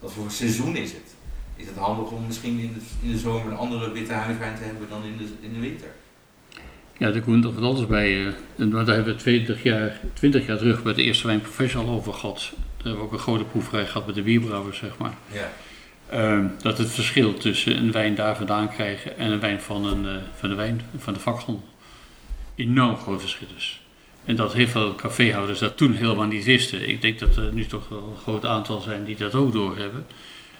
Wat 0.00 0.12
voor 0.12 0.30
seizoen 0.30 0.76
is 0.76 0.92
het? 0.92 1.14
Is 1.56 1.66
het 1.66 1.76
handig 1.76 2.10
om 2.10 2.26
misschien 2.26 2.58
in 2.58 2.72
de, 2.72 3.06
in 3.06 3.12
de 3.12 3.18
zomer 3.18 3.52
een 3.52 3.58
andere 3.58 3.92
witte 3.92 4.12
huiswijn 4.12 4.56
te 4.56 4.62
hebben 4.62 4.88
dan 4.88 5.02
in 5.04 5.16
de, 5.16 5.46
in 5.46 5.52
de 5.52 5.60
winter? 5.60 5.88
Ja, 6.98 7.10
daar 7.10 7.22
komt 7.22 7.42
nog 7.44 7.54
wat 7.54 7.64
anders 7.64 7.86
bij. 7.86 8.26
eh, 8.26 8.32
en 8.56 8.70
daar 8.70 8.86
hebben 8.86 9.14
we 9.14 9.20
20 9.20 9.62
jaar, 9.62 10.00
20 10.12 10.46
jaar 10.46 10.58
terug 10.58 10.82
bij 10.82 10.94
de 10.94 11.02
eerste 11.02 11.26
wijn 11.26 11.40
professional 11.40 11.94
over 11.94 12.12
gehad. 12.12 12.50
Daar 12.52 12.86
hebben 12.86 12.96
we 12.96 13.06
ook 13.06 13.12
een 13.12 13.18
grote 13.18 13.44
proeverij 13.44 13.86
gehad 13.86 14.06
met 14.06 14.14
de 14.14 14.22
bierbrouwers, 14.22 14.78
zeg 14.78 14.98
maar. 14.98 15.14
Ja. 15.32 15.50
Ehm, 16.08 16.46
dat 16.62 16.78
het 16.78 16.90
verschil 16.90 17.34
tussen 17.34 17.76
een 17.76 17.92
wijn 17.92 18.14
daar 18.14 18.36
vandaan 18.36 18.68
krijgen 18.68 19.18
en 19.18 19.30
een 19.30 19.40
wijn 19.40 19.60
van, 19.60 19.84
een, 19.84 20.06
eh, 20.06 20.22
van, 20.34 20.48
de, 20.48 20.54
wijn, 20.54 20.80
van 20.96 21.12
de 21.12 21.20
vakhandel 21.20 21.64
enorm 22.54 22.96
groot 22.96 23.20
verschil 23.20 23.48
is. 23.56 23.85
En 24.26 24.36
dat 24.36 24.52
heel 24.52 24.68
veel 24.68 24.94
caféhouders 24.94 25.58
dat 25.58 25.76
toen 25.76 25.92
helemaal 25.92 26.26
niet 26.26 26.44
wisten. 26.44 26.88
Ik 26.88 27.02
denk 27.02 27.18
dat 27.18 27.36
er 27.36 27.52
nu 27.52 27.66
toch 27.66 27.88
wel 27.88 28.08
een 28.10 28.22
groot 28.22 28.44
aantal 28.44 28.80
zijn 28.80 29.04
die 29.04 29.16
dat 29.16 29.34
ook 29.34 29.52
doorhebben. 29.52 30.06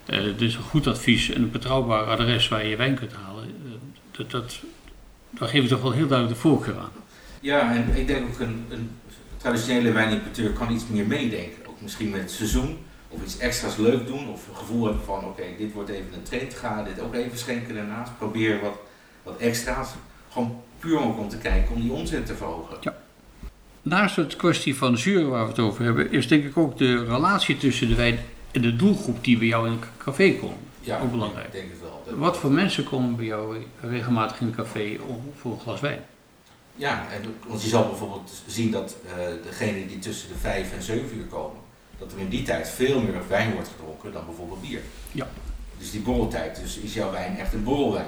Eh 0.07 0.21
dus 0.37 0.55
een 0.55 0.63
goed 0.63 0.87
advies 0.87 1.31
en 1.31 1.43
een 1.43 1.51
betrouwbaar 1.51 2.05
adres 2.05 2.49
waar 2.49 2.63
je 2.63 2.69
je 2.69 2.77
wijn 2.77 2.95
kunt 2.95 3.13
halen, 3.13 3.45
eh, 3.45 3.73
dat, 4.11 4.31
dat, 4.31 4.61
daar 5.31 5.49
geef 5.49 5.63
ik 5.63 5.69
toch 5.69 5.83
wel 5.83 5.93
heel 5.93 6.07
duidelijk 6.07 6.37
de 6.37 6.49
voorkeur 6.49 6.79
aan. 6.79 6.93
Ja, 7.41 7.75
en 7.75 7.97
ik 7.97 8.07
denk 8.07 8.27
ook 8.29 8.41
een, 8.41 8.65
een 8.69 8.91
traditionele 9.37 9.93
wijnimporteur 9.93 10.51
kan 10.51 10.73
iets 10.73 10.87
meer 10.87 11.07
meedenken. 11.07 11.67
Ook 11.67 11.81
misschien 11.81 12.11
met 12.11 12.21
het 12.21 12.31
seizoen. 12.31 12.79
Of 13.09 13.23
iets 13.23 13.39
extra's 13.39 13.77
leuk 13.77 14.07
doen. 14.07 14.29
Of 14.29 14.49
een 14.49 14.57
gevoel 14.57 14.85
hebben 14.85 15.05
van 15.05 15.25
oké, 15.25 15.43
dit 15.59 15.73
wordt 15.73 15.91
even 15.91 16.13
een 16.15 16.23
trend. 16.23 16.55
Ga 16.55 16.83
dit 16.83 17.01
ook 17.01 17.15
even 17.15 17.39
schenken 17.39 17.75
daarnaast. 17.75 18.19
Probeer 18.19 18.61
wat, 18.61 18.79
wat 19.23 19.37
extra's. 19.37 19.91
Gewoon 20.31 20.63
puur 20.79 21.01
ook 21.01 21.19
om 21.19 21.29
te 21.29 21.39
kijken 21.39 21.75
om 21.75 21.81
die 21.81 21.93
omzet 21.93 22.27
te 22.27 22.35
verhogen. 22.35 22.77
Naast 23.89 24.17
het 24.17 24.37
kwestie 24.37 24.77
van 24.77 24.99
zuur 24.99 25.29
waar 25.29 25.43
we 25.43 25.49
het 25.49 25.59
over 25.59 25.85
hebben, 25.85 26.13
is 26.13 26.29
denk 26.29 26.45
ik 26.45 26.57
ook 26.57 26.79
de 26.79 27.05
relatie 27.05 27.57
tussen 27.57 27.89
de 27.89 27.95
wijn 27.95 28.19
en 28.51 28.63
de 28.63 28.77
doelgroep 28.77 29.25
die 29.25 29.39
bij 29.39 29.47
jou 29.47 29.67
in 29.67 29.73
het 29.73 29.85
café 29.97 30.33
komt. 30.33 30.57
Ja, 30.81 31.01
Ook 31.01 31.11
belangrijk. 31.11 31.47
Ik 31.47 31.53
denk 31.53 31.69
het 31.71 31.81
wel. 31.81 32.19
Wat 32.19 32.37
voor 32.37 32.51
mensen 32.51 32.85
komen 32.85 33.17
bij 33.17 33.25
jou 33.25 33.57
regelmatig 33.81 34.41
in 34.41 34.47
het 34.47 34.57
café 34.57 34.97
voor 35.41 35.53
een 35.53 35.61
glas 35.61 35.81
wijn? 35.81 36.05
Ja, 36.77 37.07
en, 37.13 37.35
want 37.47 37.63
je 37.63 37.69
zal 37.69 37.89
bijvoorbeeld 37.89 38.43
zien 38.47 38.71
dat 38.71 38.97
eh 39.07 39.25
degenen 39.43 39.89
die 39.89 39.99
tussen 39.99 40.29
de 40.29 40.35
5 40.35 40.73
en 40.73 40.83
7 40.83 41.17
uur 41.17 41.25
komen, 41.25 41.61
dat 41.99 42.13
er 42.13 42.19
in 42.19 42.29
die 42.29 42.43
tijd 42.43 42.69
veel 42.69 43.01
meer 43.01 43.29
wijn 43.29 43.53
wordt 43.53 43.69
gedronken 43.69 44.13
dan 44.13 44.27
bijvoorbeeld 44.27 44.61
bier. 44.61 44.81
Ja. 45.13 45.29
Dus 45.79 45.91
die 45.91 46.01
borreltijd, 46.01 46.61
dus 46.61 46.79
is 46.79 46.95
jouw 46.95 47.11
wijn 47.11 47.37
echt 47.37 47.53
een 47.53 47.65
borrelwijn, 47.65 48.07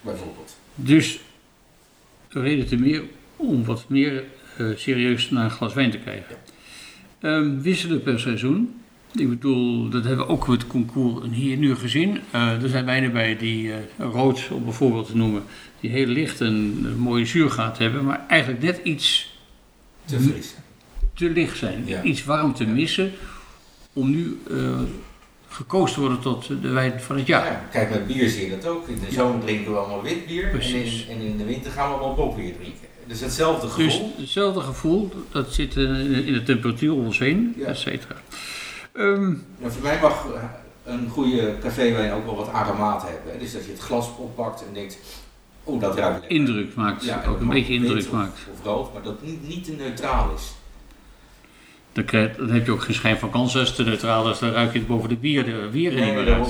bijvoorbeeld. 0.00 0.56
Dus 0.74 1.20
reden 2.28 2.66
te 2.66 2.76
meer 2.76 3.02
om 3.36 3.64
wat 3.64 3.84
meer 3.88 4.24
serieus 4.76 5.30
naar 5.30 5.44
een 5.44 5.50
glas 5.50 5.74
wijn 5.74 5.90
te 5.90 5.98
kijken. 5.98 6.36
Ehm, 7.20 7.60
wisselen 7.60 8.02
per 8.02 8.20
seizoen. 8.20 8.74
Ik 9.14 9.28
bedoel, 9.28 9.88
dat 9.88 10.04
hebben 10.04 10.26
we 10.26 10.32
ook 10.32 10.48
met 10.48 10.60
het 10.60 10.70
concours 10.70 11.26
hier 11.30 11.56
nu 11.56 11.74
gezien. 11.76 12.20
Eh, 12.30 12.62
er 12.62 12.68
zijn 12.68 12.84
wijnen 12.84 13.12
bij 13.12 13.36
die 13.36 13.72
eh, 13.72 13.78
rood, 13.98 14.48
om 14.50 14.64
bijvoorbeeld 14.64 15.06
te 15.06 15.16
noemen, 15.16 15.42
die 15.80 15.90
heel 15.90 16.06
licht 16.06 16.40
en 16.40 16.46
een 16.84 16.98
mooie 16.98 17.26
zuurgaat 17.26 17.78
hebben, 17.78 18.04
maar 18.04 18.24
eigenlijk 18.28 18.62
net 18.62 18.80
iets 18.82 19.38
Te 20.04 20.20
fris. 20.20 20.54
te 21.14 21.30
licht 21.30 21.58
zijn. 21.58 21.82
Ja. 21.86 22.02
Iets 22.02 22.24
warm 22.24 22.54
te 22.54 22.66
missen 22.66 23.12
om 23.92 24.10
nu 24.10 24.40
eh, 24.50 24.80
gekozen 25.48 25.94
te 25.94 26.00
worden 26.00 26.20
tot 26.20 26.46
de 26.62 26.68
wijn 26.68 27.00
van 27.00 27.16
het 27.16 27.26
jaar. 27.26 27.44
Ja, 27.44 27.68
kijk, 27.70 27.90
met 27.90 28.06
bier 28.06 28.28
zie 28.28 28.44
je 28.44 28.50
dat 28.50 28.66
ook. 28.66 28.88
In 28.88 28.98
de 29.08 29.12
zomer 29.14 29.40
drinken 29.40 29.72
we 29.72 29.78
allemaal 29.78 30.02
wit 30.02 30.26
bier 30.26 30.50
en 30.52 30.60
in, 30.60 30.92
en 31.08 31.20
in 31.20 31.36
de 31.36 31.44
winter 31.44 31.70
gaan 31.70 31.88
we 31.88 31.94
allemaal 31.94 32.14
bokbier 32.14 32.54
drinken. 32.56 32.88
Dus 33.10 33.20
hetzelfde 33.20 33.66
Dus 33.76 33.92
gevoel. 33.94 34.12
hetzelfde 34.18 34.60
gevoel, 34.60 35.12
dat 35.32 35.54
zit 35.54 35.76
in 35.76 36.24
in 36.24 36.32
de 36.32 36.42
temperatuur 36.42 36.92
om 36.92 37.04
ons 37.04 37.18
heen, 37.18 37.54
Ja. 37.56 37.66
et 37.66 37.78
cetera. 37.78 38.14
Nou, 38.94 39.36
voor 39.66 39.82
mij 39.82 39.98
mag 40.02 40.26
eh, 40.34 40.42
een 40.84 41.08
goede 41.08 41.54
caféwijn 41.62 42.12
ook 42.12 42.24
wel 42.24 42.36
wat 42.36 42.52
aromaat 42.52 43.02
hebben. 43.02 43.32
Hè. 43.32 43.38
Dus 43.38 43.52
dat 43.52 43.64
je 43.64 43.70
het 43.70 43.80
glas 43.80 44.08
oppakt 44.18 44.64
en 44.66 44.74
denkt, 44.74 44.98
oh 45.64 45.80
dat 45.80 45.96
ruikt 45.98 46.20
lekker. 46.20 46.36
indruk 46.38 46.74
maakt, 46.74 47.04
Ja, 47.04 47.22
ook 47.28 47.40
een 47.40 47.48
beetje 47.48 47.72
indruk 47.72 47.98
of, 48.06 48.10
maakt. 48.12 48.38
Of 48.52 48.64
rood, 48.64 48.92
maar 48.92 49.02
dat 49.02 49.22
niet, 49.22 49.48
niet 49.48 49.64
te 49.64 49.72
neutraal 49.72 50.34
is. 50.36 50.52
Dan, 51.92 52.04
krijg, 52.04 52.36
dan 52.36 52.50
heb 52.50 52.66
je 52.66 52.72
ook 52.72 52.82
geen 52.82 52.94
schijn 52.94 53.18
van 53.18 53.30
kans 53.30 53.56
als 53.56 53.74
te 53.74 53.82
neutraal 53.84 54.30
is, 54.30 54.38
dan 54.38 54.50
ruik 54.50 54.72
je 54.72 54.78
het 54.78 54.88
boven 54.88 55.08
de 55.08 55.16
bier, 55.16 55.44
de 55.44 55.68
bier 55.72 55.90
niet 55.90 56.00
Nee, 56.00 56.14
meer 56.14 56.32
uit. 56.34 56.48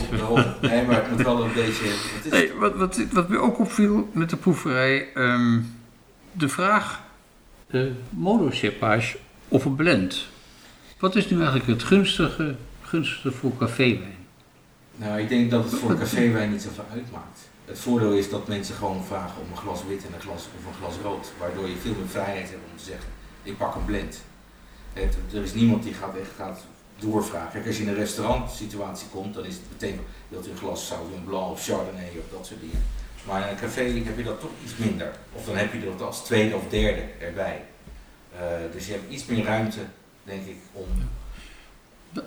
nee, 0.60 0.84
maar 0.86 0.94
het 0.96 1.10
moet 1.10 1.22
wel 1.22 1.42
een 1.44 1.52
beetje... 1.64 1.84
Het 1.86 2.24
is, 2.24 2.30
Hey, 2.30 2.50
wat, 2.58 2.74
wat, 2.76 3.00
wat 3.12 3.28
me 3.28 3.38
ook 3.38 3.58
opviel 3.58 4.08
met 4.12 4.30
de 4.30 4.36
proeverij, 4.36 5.08
ehm, 5.14 5.58
de 6.32 6.48
vraag, 6.48 7.00
de 7.66 7.92
monocepage 8.10 9.18
of 9.48 9.64
een 9.64 9.74
blend. 9.74 10.26
Wat 10.98 11.16
is 11.16 11.30
nu 11.30 11.36
eigenlijk 11.36 11.66
het 11.66 11.82
gunstige, 11.82 12.56
gunstige 12.82 13.32
voor 13.32 13.56
caféwijn? 13.56 14.16
Nou, 14.96 15.20
ik 15.20 15.28
denk 15.28 15.50
dat 15.50 15.64
het 15.64 15.74
voor 15.74 15.98
caféwijn 15.98 16.50
niet 16.50 16.62
zoveel 16.62 16.84
uitmaakt. 16.92 17.48
Het 17.64 17.78
voordeel 17.78 18.12
is 18.12 18.30
dat 18.30 18.48
mensen 18.48 18.74
gewoon 18.74 19.04
vragen 19.04 19.42
om 19.42 19.50
een 19.50 19.56
glas 19.56 19.80
wit 19.88 20.06
en 20.06 20.14
een 20.14 20.20
glas, 20.20 20.48
of 20.58 20.66
een 20.66 20.78
glas 20.80 20.94
rood. 21.02 21.32
Waardoor 21.38 21.68
je 21.68 21.76
veel 21.76 21.94
meer 21.94 22.08
vrijheid 22.08 22.50
hebt 22.50 22.62
om 22.70 22.76
te 22.78 22.84
zeggen, 22.84 23.08
ik 23.42 23.56
pak 23.56 23.74
een 23.74 23.84
blend. 23.84 24.22
Er 25.32 25.42
is 25.42 25.54
niemand 25.54 25.82
die 25.82 25.94
gaat 25.94 26.16
echt 26.16 26.30
gaat 26.36 26.64
doorvragen. 26.98 27.52
Kijk, 27.52 27.66
als 27.66 27.76
je 27.76 27.82
in 27.82 27.88
een 27.88 27.94
restaurantsituatie 27.94 29.06
komt, 29.08 29.34
dan 29.34 29.44
is 29.44 29.54
het 29.54 29.64
meteen, 29.70 30.00
wilt 30.28 30.46
u 30.46 30.50
een 30.50 30.56
glas 30.56 30.86
Sauvignon 30.86 31.24
Blanc 31.24 31.50
of 31.50 31.64
Chardonnay 31.64 32.08
of 32.08 32.38
dat 32.38 32.46
soort 32.46 32.60
dingen. 32.60 32.82
Maar 33.26 33.42
in 33.42 33.48
een 33.48 33.60
café 33.60 33.82
heb 33.82 34.16
je 34.16 34.24
dat 34.24 34.40
toch 34.40 34.50
iets 34.64 34.76
minder. 34.76 35.10
Of 35.32 35.44
dan 35.44 35.56
heb 35.56 35.72
je 35.72 35.84
dat 35.84 36.02
als 36.02 36.24
tweede 36.24 36.54
of 36.56 36.62
derde 36.68 37.02
erbij. 37.18 37.62
Eh, 38.36 38.40
dus 38.72 38.86
je 38.86 38.92
hebt 38.92 39.12
iets 39.12 39.26
meer 39.26 39.44
ruimte, 39.44 39.78
denk 40.24 40.46
ik, 40.46 40.56
om... 40.72 40.86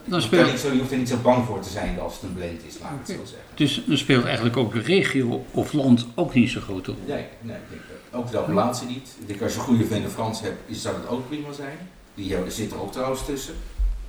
Dan 0.06 0.22
speelt, 0.22 0.52
niet 0.52 0.60
zo, 0.60 0.72
je 0.72 0.80
hoeft 0.80 0.92
er 0.92 0.98
niet 0.98 1.10
zo 1.10 1.18
bang 1.18 1.46
voor 1.46 1.60
te 1.60 1.70
zijn 1.70 2.00
als 2.00 2.14
het 2.14 2.24
een 2.24 2.34
blend 2.34 2.62
is, 2.68 2.80
laat 2.80 2.92
ik 2.92 2.98
het 2.98 3.08
zo 3.08 3.26
zeggen. 3.26 3.48
dus 3.56 3.84
dan 3.86 3.98
speelt 3.98 4.26
eigenlijk 4.26 4.58
ook 4.58 4.74
de 4.74 4.80
regio 4.82 5.46
of 5.52 5.74
land 5.74 6.08
ook 6.16 6.34
niet 6.34 6.50
zo'n 6.50 6.62
grote 6.62 6.92
rol. 6.92 7.00
Nee, 7.08 7.26
nee, 7.42 7.56
ik 7.56 7.62
denk 7.70 7.82
dat 8.12 8.20
ook 8.20 8.32
de 8.32 8.86
niet. 8.86 9.16
Ik 9.20 9.28
denk 9.28 9.42
als 9.42 9.54
je 9.54 9.60
een 9.60 9.66
goede 9.66 9.86
Vin 9.86 10.02
de 10.02 10.10
France 10.10 10.44
hebt, 10.44 10.60
is- 10.66 10.82
zou 10.82 10.96
dat 11.02 11.10
ook 11.10 11.28
prima 11.28 11.52
zijn. 11.52 11.78
Die 12.14 12.36
zit 12.48 12.72
er 12.72 12.82
ook 12.82 12.92
trouwens 12.92 13.26
tussen. 13.26 13.54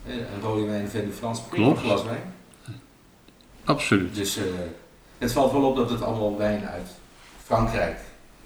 Eh, 0.06 0.14
Een 0.14 0.40
rode 0.42 0.64
wijn 0.64 0.82
en 0.82 0.90
Vin 0.90 1.06
de 1.06 1.12
France, 1.12 1.42
prima 1.42 1.64
Klopt. 1.66 1.80
glas 1.80 2.04
wijn. 2.04 2.32
Absoluut. 3.64 4.14
Dus 4.14 4.36
eh, 4.36 4.44
het 5.24 5.32
valt 5.32 5.52
wel 5.52 5.62
op 5.62 5.76
dat 5.76 5.90
het 5.90 6.02
allemaal 6.02 6.38
wijnen 6.38 6.68
uit 6.68 6.88
Frankrijk, 7.44 7.98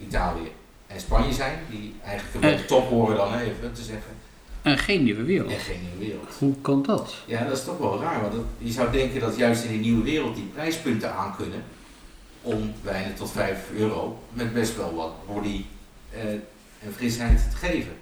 Italië 0.06 0.52
en 0.86 1.00
Spanje 1.00 1.32
zijn. 1.32 1.58
Die 1.70 1.94
eigenlijk 2.04 2.34
een 2.34 2.40
beetje 2.50 2.64
top 2.64 2.88
horen 2.88 3.16
dan 3.16 3.34
even 3.38 3.72
te 3.72 3.82
zeggen. 3.82 4.12
En 4.62 4.78
geen 4.78 5.02
nieuwe 5.04 5.22
wereld. 5.22 5.50
En 5.52 5.58
geen 5.58 5.80
nieuwe 5.82 6.06
wereld. 6.12 6.34
Hoe 6.38 6.54
kan 6.60 6.82
dat? 6.82 7.14
Ja, 7.26 7.44
dat 7.44 7.56
is 7.58 7.64
toch 7.64 7.78
wel 7.78 8.00
raar. 8.00 8.20
Want 8.20 8.32
dat- 8.32 8.44
je 8.58 8.72
zou 8.72 8.92
denken 8.92 9.20
dat 9.20 9.36
juist 9.36 9.64
in 9.64 9.70
die 9.70 9.80
nieuwe 9.80 10.02
wereld 10.04 10.34
die 10.34 10.50
prijspunten 10.54 11.14
aan 11.14 11.36
kunnen 11.36 11.62
om 12.42 12.72
wijnen 12.82 13.14
tot 13.14 13.30
5 13.30 13.58
euro 13.76 14.22
met 14.32 14.52
best 14.54 14.76
wel 14.76 14.94
wat 14.94 15.12
body 15.26 15.64
eh, 16.12 16.20
en 16.82 16.92
frisheid 16.96 17.50
te 17.50 17.56
geven. 17.56 17.92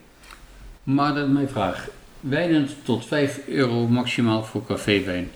Maar 0.83 1.15
dan 1.15 1.33
mijn 1.33 1.49
vraag. 1.49 1.89
Wijnen 2.21 2.69
tot 2.83 3.07
5 3.07 3.41
euro 3.47 3.87
maximaal 3.87 4.45
voor 4.45 4.67
caféwijn. 4.67 5.31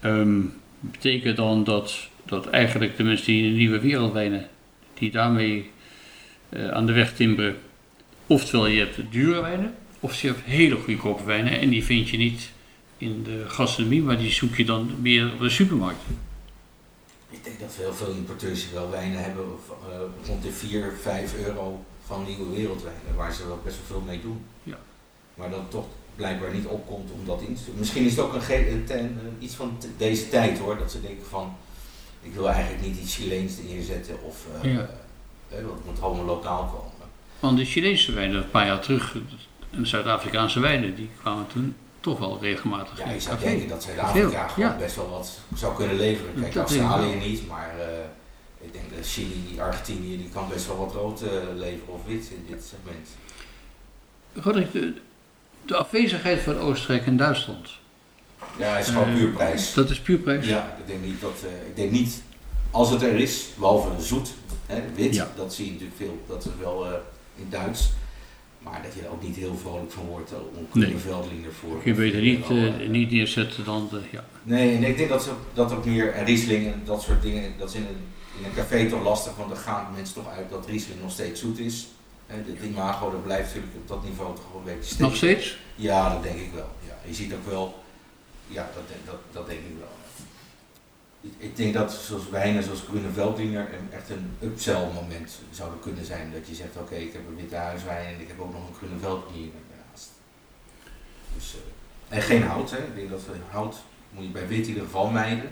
Ehm 0.00 0.40
betekent 0.80 1.36
dan 1.36 1.64
dat, 1.64 1.94
dat 2.30 2.46
eigenlijk 2.46 2.96
de 2.96 3.02
mensen 3.02 3.26
die 3.26 3.42
in 3.42 3.50
de 3.50 3.56
nieuwe 3.56 3.80
wereld 3.80 4.12
wijnen, 4.12 4.48
die 4.94 5.10
daarmee 5.10 5.70
eh, 6.48 6.68
aan 6.68 6.86
de 6.86 6.92
weg 6.92 7.14
timmeren, 7.14 7.56
oftewel 8.26 8.66
je 8.66 8.78
hebt 8.78 9.00
dure 9.10 9.40
wijnen, 9.40 9.74
of 10.00 10.20
je 10.20 10.26
hebt 10.26 10.40
hele 10.44 10.76
goedkope 10.76 11.24
wijnen 11.24 11.60
en 11.60 11.68
die 11.68 11.84
vind 11.84 12.08
je 12.08 12.16
niet 12.16 12.50
in 12.98 13.22
de 13.22 13.44
gastronomie, 13.46 14.02
maar 14.02 14.18
die 14.18 14.30
zoek 14.30 14.56
je 14.56 14.64
dan 14.64 14.90
meer 15.00 15.32
op 15.32 15.40
de 15.40 15.50
supermarkt. 15.50 16.00
Ik 17.30 17.44
denk 17.44 17.60
dat 17.60 17.74
heel 17.76 17.94
veel 17.94 18.12
importeurs 18.12 18.70
wel 18.72 18.90
wijnen 18.90 19.22
hebben 19.22 19.44
eh, 19.90 20.26
rond 20.26 20.42
de 20.42 20.52
4, 20.52 20.92
5 21.00 21.34
euro 21.46 21.84
van 22.06 22.24
nieuwe 22.24 22.56
wereldwijnen, 22.56 23.14
waar 23.16 23.32
ze 23.32 23.46
wel 23.46 23.60
best 23.64 23.76
wel 23.76 23.86
veel 23.86 24.06
mee 24.06 24.20
doen. 24.20 24.44
Ja. 24.62 24.78
Maar 25.34 25.50
dat 25.50 25.70
toch 25.70 25.86
blijkbaar 26.16 26.54
niet 26.54 26.66
opkomt 26.66 27.10
om 27.10 27.26
dat 27.26 27.40
in 27.40 27.54
te 27.54 27.64
doen. 27.66 27.74
Misschien 27.78 28.04
is 28.04 28.10
het 28.10 28.20
ook 28.20 28.34
een, 28.34 28.84
een 28.88 29.18
iets 29.38 29.54
van 29.54 29.78
deze 29.96 30.28
tijd 30.28 30.58
hoor, 30.58 30.78
dat 30.78 30.90
ze 30.90 31.00
denken 31.00 31.26
van 31.26 31.56
ik 32.22 32.34
wil 32.34 32.48
eigenlijk 32.50 32.82
niet 32.86 32.98
iets 32.98 33.14
Chileens 33.14 33.52
neerzetten 33.68 34.22
of 34.22 34.46
eh, 34.62 34.74
Ja. 34.74 34.88
eh, 35.50 35.62
want 35.64 35.76
het 35.76 35.84
moet 35.86 36.00
allemaal 36.02 36.24
lokaal 36.24 36.64
komen. 36.64 36.90
Want 37.40 37.58
de 37.58 37.64
Chinese 37.64 38.12
wijnen, 38.12 38.36
een 38.36 38.50
paar 38.50 38.66
jaar 38.66 38.80
terug, 38.80 39.14
en 39.70 39.80
de 39.82 39.86
Zuid-Afrikaanse 39.86 40.60
wijnen, 40.60 40.94
die 40.94 41.08
kwamen 41.20 41.46
toen 41.46 41.76
toch 42.00 42.18
wel 42.18 42.38
regelmatig 42.40 42.98
Ja, 42.98 43.04
het 43.06 43.22
zou 43.22 43.38
denken 43.38 43.68
dat 43.68 43.82
Zuid-Afrika 43.82 44.48
gewoon 44.48 44.70
ja. 44.70 44.76
best 44.76 44.96
wel 44.96 45.10
wat 45.10 45.38
zou 45.54 45.74
kunnen 45.76 45.96
leveren. 45.96 46.32
Kijk, 46.40 46.54
Dat 46.54 46.70
ik 46.70 46.78
Australië 46.80 47.14
niet, 47.14 47.46
maar 47.48 47.74
eh, 47.78 47.86
ik 48.60 48.72
denk 48.72 48.84
dat 48.96 49.06
Chili, 49.08 49.60
Argentinië, 49.60 50.16
die 50.16 50.28
kan 50.28 50.48
best 50.48 50.66
wel 50.66 50.76
wat 50.76 50.92
rood 50.92 51.22
eh, 51.22 51.28
leveren 51.56 51.94
of 51.94 52.04
wit 52.06 52.30
in 52.30 52.44
dit 52.48 52.64
segment. 52.64 53.08
Roderick, 54.32 54.72
de, 54.72 54.94
de 55.64 55.76
afwezigheid 55.76 56.40
van 56.40 56.58
Oostenrijk 56.58 57.06
en 57.06 57.16
Duitsland. 57.16 57.68
Ja, 58.58 58.76
het 58.76 58.86
is 58.86 58.92
gewoon 58.92 59.08
Eh, 59.08 59.14
puur 59.14 59.28
prijs. 59.30 59.74
Dat 59.74 59.90
is 59.90 60.00
puur 60.00 60.18
prijs? 60.18 60.46
Ja, 60.46 60.76
ik 60.78 60.86
denk 60.86 61.04
niet 61.04 61.20
dat, 61.20 61.42
eh, 61.44 61.68
ik 61.68 61.76
denk 61.76 61.90
niet, 61.90 62.22
als 62.70 62.90
het 62.90 63.02
er 63.02 63.14
is, 63.16 63.46
behalve 63.58 63.90
een 63.90 64.00
zoet, 64.00 64.32
hè, 64.66 64.82
wit, 64.94 65.14
Ja. 65.14 65.32
dat 65.36 65.54
zie 65.54 65.64
je 65.64 65.70
natuurlijk 65.70 65.96
veel, 65.98 66.18
dat 66.28 66.44
is 66.44 66.50
wel 66.60 66.86
eh, 66.86 66.92
in 67.36 67.46
Duits. 67.50 67.90
Maar 68.58 68.80
dat 68.82 68.94
je 68.94 69.00
er 69.02 69.10
ook 69.10 69.22
niet 69.22 69.36
heel 69.36 69.56
vrolijk 69.56 69.92
van 69.92 70.06
wordt 70.06 70.32
om 70.56 70.80
Nee. 70.80 70.92
een 70.92 70.98
veldlinger 71.00 71.52
voor. 71.52 71.80
Je 71.84 71.94
weet 71.94 72.14
er 72.14 72.20
niet, 72.20 72.48
niet 72.88 73.10
neerzetten 73.10 73.64
dan 73.64 73.88
de, 73.90 74.00
ja. 74.10 74.24
Nee, 74.42 74.76
en 74.76 74.84
ik 74.84 74.96
denk 74.96 75.08
dat, 75.08 75.22
ze, 75.22 75.30
dat 75.54 75.72
ook 75.72 75.84
meer 75.84 76.12
en 76.12 76.24
Riesling 76.24 76.66
en 76.72 76.82
dat 76.84 77.02
soort 77.02 77.22
dingen, 77.22 77.52
dat 77.58 77.68
is 77.68 77.74
in 77.74 77.82
een, 77.82 78.06
in 78.38 78.44
een 78.44 78.54
café 78.54 78.88
toch 78.88 79.02
lastig, 79.02 79.36
want 79.36 79.48
dan 79.48 79.58
gaan 79.58 79.86
mensen 79.94 80.14
toch 80.14 80.28
uit 80.28 80.50
dat 80.50 80.66
Riesling 80.66 81.00
nog 81.02 81.10
steeds 81.10 81.40
zoet 81.40 81.58
is. 81.58 81.86
Het 82.26 82.46
imago, 82.64 83.10
dat 83.10 83.24
blijft 83.24 83.46
natuurlijk 83.46 83.74
op 83.76 83.88
dat 83.88 84.04
niveau 84.04 84.34
toch 84.34 84.44
wel 84.52 84.58
een 84.60 84.74
beetje 84.74 84.84
steken. 84.88 85.04
Nog 85.04 85.16
steeds? 85.16 85.58
Ja, 85.74 86.12
dat 86.14 86.22
denk 86.22 86.38
ik 86.38 86.50
wel. 86.54 86.68
Ja, 86.86 86.94
je 87.08 87.14
ziet 87.14 87.32
ook 87.32 87.46
wel, 87.50 87.82
ja, 88.50 88.70
dat, 88.74 88.82
denk- 88.88 89.06
dat, 89.06 89.18
dat 89.32 89.46
denk 89.46 89.60
ik 89.60 89.74
wel. 89.78 89.88
Ik, 91.20 91.32
ik 91.38 91.56
denk 91.56 91.74
dat 91.74 91.92
zoals 91.92 92.28
wijnen 92.30 92.62
zoals 92.62 92.80
Grüne 92.80 93.12
Veltliner 93.14 93.60
een- 93.74 93.92
echt 93.92 94.10
een 94.10 94.30
upsell 94.48 94.88
moment 94.94 95.38
zouden 95.50 95.80
kunnen 95.80 96.04
zijn. 96.04 96.30
Dat 96.32 96.48
je 96.48 96.54
zegt, 96.54 96.76
oké, 96.76 96.94
ik 96.94 97.12
heb 97.12 97.22
een 97.28 97.36
witte 97.36 97.56
huiswijn 97.56 98.06
en 98.14 98.20
ik 98.20 98.28
heb 98.28 98.40
ook 98.40 98.52
nog 98.52 98.68
een 98.68 98.74
Grüne 98.74 99.00
Veltliner 99.00 99.60
daarnaast. 99.70 100.10
Dus, 101.36 101.54
eh, 102.08 102.16
en 102.16 102.22
geen 102.22 102.42
hout, 102.42 102.70
hè. 102.70 102.76
Ik 102.78 102.94
denk 102.94 103.10
dat 103.10 103.20
we 103.26 103.32
hout 103.50 103.76
moet 104.10 104.24
je 104.24 104.30
bij 104.30 104.48
wit 104.48 104.60
in 104.62 104.68
ieder 104.68 104.82
geval 104.82 105.10
mijden. 105.10 105.50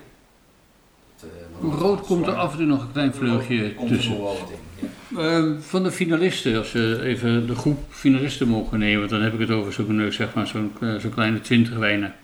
Dat, 1.21 1.31
eh, 1.71 1.79
Rood 1.81 2.01
komt 2.01 2.27
er 2.27 2.35
af 2.35 2.51
en 2.53 2.57
toe 2.59 2.67
nog 2.67 2.83
een 2.83 2.93
klein 2.93 3.15
vleugje 3.15 3.75
Komt 3.75 3.91
er 3.91 3.97
tussen. 3.97 4.13
nog 4.13 4.23
wel 4.23 4.39
wat 4.39 4.51
in, 4.51 4.89
ja. 5.17 5.23
Ehm, 5.23 5.61
van 5.61 5.83
de 5.83 5.91
finalisten, 5.93 6.57
als 6.59 6.73
we 6.73 7.01
even 7.03 7.47
de 7.47 7.55
groep 7.55 7.79
finalisten 7.89 8.49
mogen 8.49 8.79
nemen, 8.79 9.09
dan 9.09 9.23
heb 9.23 9.33
ik 9.33 9.39
het 9.41 9.51
over 9.51 9.73
zo'n 9.73 10.01
eh, 10.01 10.11
zeg 10.11 10.35
maar, 10.35 10.47
zo'n 10.47 10.73
eh, 10.81 10.95
zo'n 10.97 11.11
kleine 11.11 11.41
20 11.41 11.77
wijnen, 11.77 12.15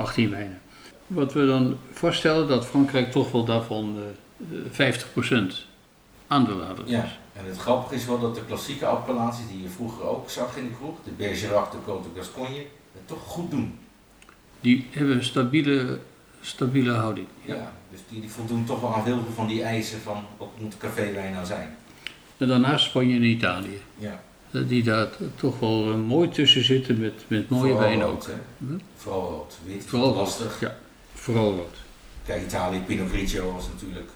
18 0.00 0.30
wijnen. 0.30 0.60
Wat 1.06 1.32
we 1.32 1.46
dan 1.46 1.76
voorstellen 1.92 2.48
dat 2.48 2.66
Frankrijk 2.66 3.10
toch 3.10 3.30
wel 3.30 3.44
daarvan 3.44 3.98
eh, 4.76 4.94
50% 5.52 5.68
aandeelhouder 6.26 6.84
is. 6.84 6.90
Ja, 6.90 7.08
en 7.32 7.46
het 7.46 7.58
grappige 7.58 7.94
is 7.94 8.06
wel 8.06 8.20
dat 8.20 8.34
de 8.34 8.44
klassieke 8.46 8.86
appellaties 8.86 9.48
die 9.48 9.62
je 9.62 9.68
vroeger 9.68 10.04
ook 10.04 10.30
zag 10.30 10.56
in 10.56 10.64
de 10.64 10.74
kroeg, 10.74 10.94
de 11.04 11.10
Bergerac, 11.10 11.72
de 11.72 11.78
Côte 11.78 12.02
de 12.14 12.20
Gascogne, 12.20 12.64
het 12.92 13.06
toch 13.06 13.22
goed 13.22 13.50
doen. 13.50 13.78
Die 14.60 14.86
hebben 14.90 15.16
een 15.16 15.24
stabiele, 15.24 15.98
stabiele 16.40 16.92
houding. 16.92 17.26
Ja. 17.44 17.72
dus 17.90 18.00
die, 18.08 18.20
die 18.20 18.30
voldoen 18.30 18.64
toch 18.64 18.80
wel 18.80 18.94
aan 18.94 19.04
veel 19.04 19.24
van 19.34 19.46
die 19.46 19.62
eisen 19.62 20.00
van 20.00 20.24
wat 20.36 20.48
moet 20.58 20.76
caféwijn 20.78 21.32
nou 21.32 21.46
zijn. 21.46 21.76
En 22.36 22.48
daarnaast 22.48 22.84
Spanje 22.84 23.16
en 23.16 23.22
Italië. 23.22 23.80
Ja, 23.98 24.20
Die 24.50 24.82
daar 24.82 25.08
toch 25.34 25.58
wel 25.58 25.90
eh, 25.90 25.94
mooi 25.94 26.28
tussen 26.28 26.64
zitten 26.64 27.00
met, 27.00 27.12
met 27.26 27.48
mooie 27.48 27.72
rood, 27.72 28.02
ook. 28.02 28.24
Hm? 28.58 28.78
Vooral 28.96 29.30
rood. 29.30 29.58
Wit, 29.66 29.84
Vooral 29.86 30.14
lastig. 30.14 30.60
ja. 30.60 30.76
Vooral 31.14 31.50
rood. 31.56 31.76
Kijk, 32.26 32.42
Italië, 32.42 32.78
Pinot 32.78 33.08
Grigio 33.08 33.52
was 33.52 33.66
natuurlijk... 33.72 34.10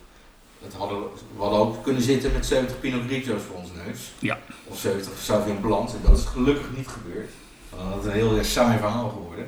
Het 0.62 0.74
hadden, 0.74 0.98
we 1.36 1.42
hadden 1.42 1.58
ook 1.58 1.82
kunnen 1.82 2.02
zitten 2.02 2.32
met 2.32 2.46
70 2.46 2.80
Pinot 2.80 3.02
Grigio's 3.06 3.42
voor 3.42 3.56
ons 3.56 3.68
neus. 3.86 4.12
Ja. 4.18 4.38
Of 4.64 4.78
70 4.78 5.12
Sauvignon 5.18 5.60
Blancs. 5.60 5.92
En 5.92 5.98
dat 6.06 6.18
is 6.18 6.24
gelukkig 6.24 6.66
niet 6.76 6.88
gebeurd. 6.88 7.30
Dan 7.70 7.86
had 7.86 7.94
het 7.96 8.04
een 8.04 8.12
heel 8.12 8.36
erg 8.36 8.46
saai 8.46 8.78
verhaal 8.78 9.08
geworden. 9.08 9.46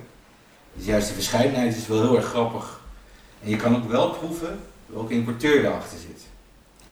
Dus 0.74 0.86
juist 0.86 1.08
de 1.08 1.14
verscheidenheid 1.14 1.76
is 1.76 1.86
wel 1.86 2.00
heel 2.02 2.16
erg 2.16 2.26
grappig. 2.26 2.80
En 3.42 3.50
je 3.50 3.56
kan 3.56 3.76
ook 3.76 3.90
wel 3.90 4.10
proeven 4.10 4.58
welke 4.86 5.12
importeur 5.14 5.64
erachter 5.64 5.98
zit. 5.98 6.26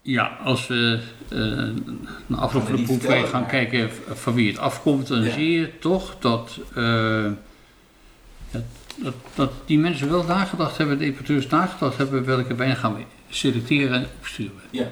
Ja, 0.06 0.26
als 0.26 0.66
we 0.66 1.00
uh, 1.32 1.82
na 2.26 2.37
afloop 2.37 2.66
van 2.66 2.99
de 2.99 3.26
gaan 3.26 3.46
kijken 3.46 3.90
van 4.06 4.34
wie 4.34 4.49
het 4.49 4.58
afkomt, 4.58 5.06
dan 5.06 5.23
zie 5.23 5.50
je 5.50 5.78
toch 5.78 6.16
dat, 6.18 6.58
dat, 8.50 8.62
dat, 8.96 9.14
dat, 9.34 9.52
die 9.66 9.78
mensen 9.78 10.11
wel 10.11 10.25
nagedacht 10.25 10.78
hebben, 10.78 10.99
de 10.99 11.04
importeurs 11.04 11.46
nagedacht 11.46 11.96
hebben 11.96 12.25
welke 12.25 12.54
wijnen 12.54 12.76
gaan 12.76 12.94
we 12.94 13.02
selecteren 13.28 13.92
en 13.92 14.06
opsturen. 14.18 14.62
Ja. 14.70 14.90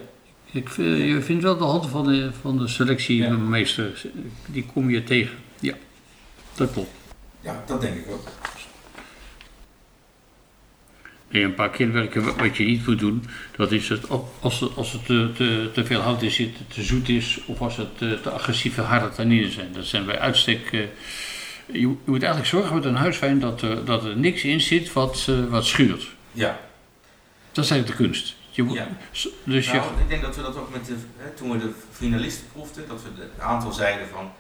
Ik, 0.52 0.68
je 0.76 1.18
vindt 1.22 1.42
wel 1.42 1.56
de 1.56 1.64
hand 1.64 1.86
van 1.86 2.04
de, 2.04 2.30
van 2.40 2.58
de 2.58 2.68
selectiemeester, 2.68 4.02
die 4.46 4.66
kom 4.72 4.90
je 4.90 5.04
tegen. 5.04 5.36
Ja, 5.60 5.74
dat 6.54 6.72
klopt. 6.72 6.90
Ja, 7.40 7.62
dat 7.66 7.80
denk 7.80 7.94
ik 7.94 8.10
ook. 8.10 8.28
En 11.32 11.42
een 11.42 11.54
paar 11.54 11.70
kenmerken 11.70 12.36
wat 12.36 12.56
je 12.56 12.64
niet 12.64 12.86
moet 12.86 12.98
doen, 12.98 13.24
dat 13.56 13.72
is 13.72 13.88
het 13.88 14.08
als, 14.40 14.60
het, 14.60 14.76
als 14.76 14.92
het 14.92 15.06
te, 15.06 15.30
te, 15.34 15.70
te, 15.74 15.84
veel 15.84 16.00
hout 16.00 16.22
in 16.22 16.30
zit, 16.30 16.56
te 16.68 16.82
zoet 16.82 17.08
is 17.08 17.40
of 17.46 17.60
als 17.60 17.76
het 17.76 17.98
te, 17.98 18.18
te 18.22 18.30
agressieve 18.30 18.80
harde 18.80 19.10
tanninen 19.10 19.52
zijn. 19.52 19.72
Dat 19.72 19.84
zijn 19.84 20.04
bij 20.04 20.18
uitstek. 20.18 20.72
Uh, 20.72 20.80
je, 21.66 21.80
je, 21.80 21.86
moet 22.04 22.22
eigenlijk 22.22 22.46
zorgen 22.46 22.74
met 22.74 22.84
een 22.84 22.94
huiswijn 22.94 23.38
dat, 23.38 23.62
uh, 23.62 23.76
dat 23.84 24.04
er 24.04 24.16
niks 24.16 24.44
in 24.44 24.60
zit 24.60 24.92
wat, 24.92 25.26
uh, 25.30 25.44
wat 25.48 25.66
schuurt. 25.66 26.06
Ja. 26.32 26.60
Dat 27.52 27.64
is 27.64 27.70
eigenlijk 27.70 28.00
de 28.00 28.04
kunst. 28.04 28.34
Je 28.50 28.62
moet, 28.62 28.76
Ja. 28.76 28.88
Dus 29.44 29.66
nou, 29.66 29.82
je, 29.84 30.02
ik 30.02 30.08
denk 30.08 30.22
dat 30.22 30.36
we 30.36 30.42
dat 30.42 30.56
ook 30.56 30.72
met 30.72 30.86
de, 30.86 30.94
hè, 31.16 31.30
toen 31.30 31.50
we 31.50 31.58
de 31.58 31.70
finalisten 31.90 32.46
proefden, 32.52 32.88
dat 32.88 33.02
we 33.02 33.22
het 33.22 33.40
aantal 33.40 33.72
zeiden 33.72 34.08
van, 34.08 34.32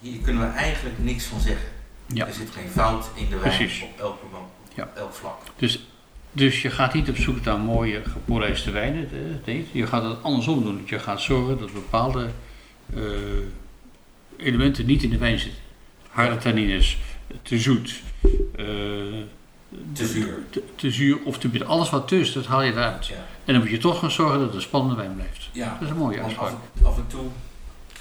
hier 0.00 0.20
kunnen 0.20 0.42
we 0.42 0.56
eigenlijk 0.56 0.98
niks 0.98 1.24
van 1.24 1.40
zeggen. 1.40 1.68
Ja. 2.06 2.26
Er 2.26 2.32
zit 2.32 2.50
geen 2.50 2.68
fout 2.70 3.10
in 3.14 3.28
de 3.28 3.38
wijn 3.38 3.56
Precies. 3.56 3.82
op 3.82 4.00
elk, 4.00 4.22
op 4.22 4.50
Ja. 4.74 4.90
elk 4.94 5.14
vlak. 5.14 5.40
dus, 5.56 5.86
dus 6.36 6.62
je 6.62 6.70
gaat 6.70 6.94
niet 6.94 7.08
op 7.08 7.16
zoek 7.16 7.44
naar 7.44 7.58
mooie 7.58 8.02
gepolijste 8.04 8.70
wijnen. 8.70 9.08
eh, 9.12 9.18
Nee, 9.46 9.66
je 9.72 9.86
gaat 9.86 10.02
het 10.02 10.22
andersom 10.22 10.62
doen. 10.62 10.82
Je 10.84 10.98
gaat 10.98 11.20
zorgen 11.20 11.58
dat 11.58 11.72
bepaalde 11.72 12.28
eh, 12.94 13.02
elementen 14.36 14.86
niet 14.86 15.02
in 15.02 15.10
de 15.10 15.18
wijn 15.18 15.38
zitten. 15.38 15.60
Harde 16.08 16.36
tannines, 16.36 16.98
te 17.42 17.58
zoet, 17.58 18.00
eh, 18.56 18.64
Te 19.92 20.06
zuur. 20.06 20.38
te, 20.50 20.62
te 20.74 20.90
zuur 20.90 21.18
of 21.24 21.38
te 21.38 21.48
bitter. 21.48 21.68
Alles 21.68 21.90
wat 21.90 22.08
tussen, 22.08 22.40
dat 22.42 22.50
haal 22.50 22.62
je 22.62 22.72
eruit. 22.72 23.06
Ja. 23.06 23.14
En 23.44 23.52
dan 23.52 23.62
moet 23.62 23.70
je 23.70 23.78
toch 23.78 23.98
gaan 23.98 24.10
zorgen 24.10 24.38
dat 24.38 24.46
het 24.46 24.56
een 24.56 24.62
spannende 24.62 24.96
wijn 24.96 25.14
blijft. 25.14 25.48
ja. 25.52 25.72
Dat 25.72 25.82
is 25.82 25.88
een 25.88 25.96
mooie 25.96 26.20
Want 26.20 26.26
uitspraak. 26.26 26.50
af, 26.52 26.58
en- 26.80 26.86
af 26.86 26.96
en 26.96 27.06
toe 27.06 27.24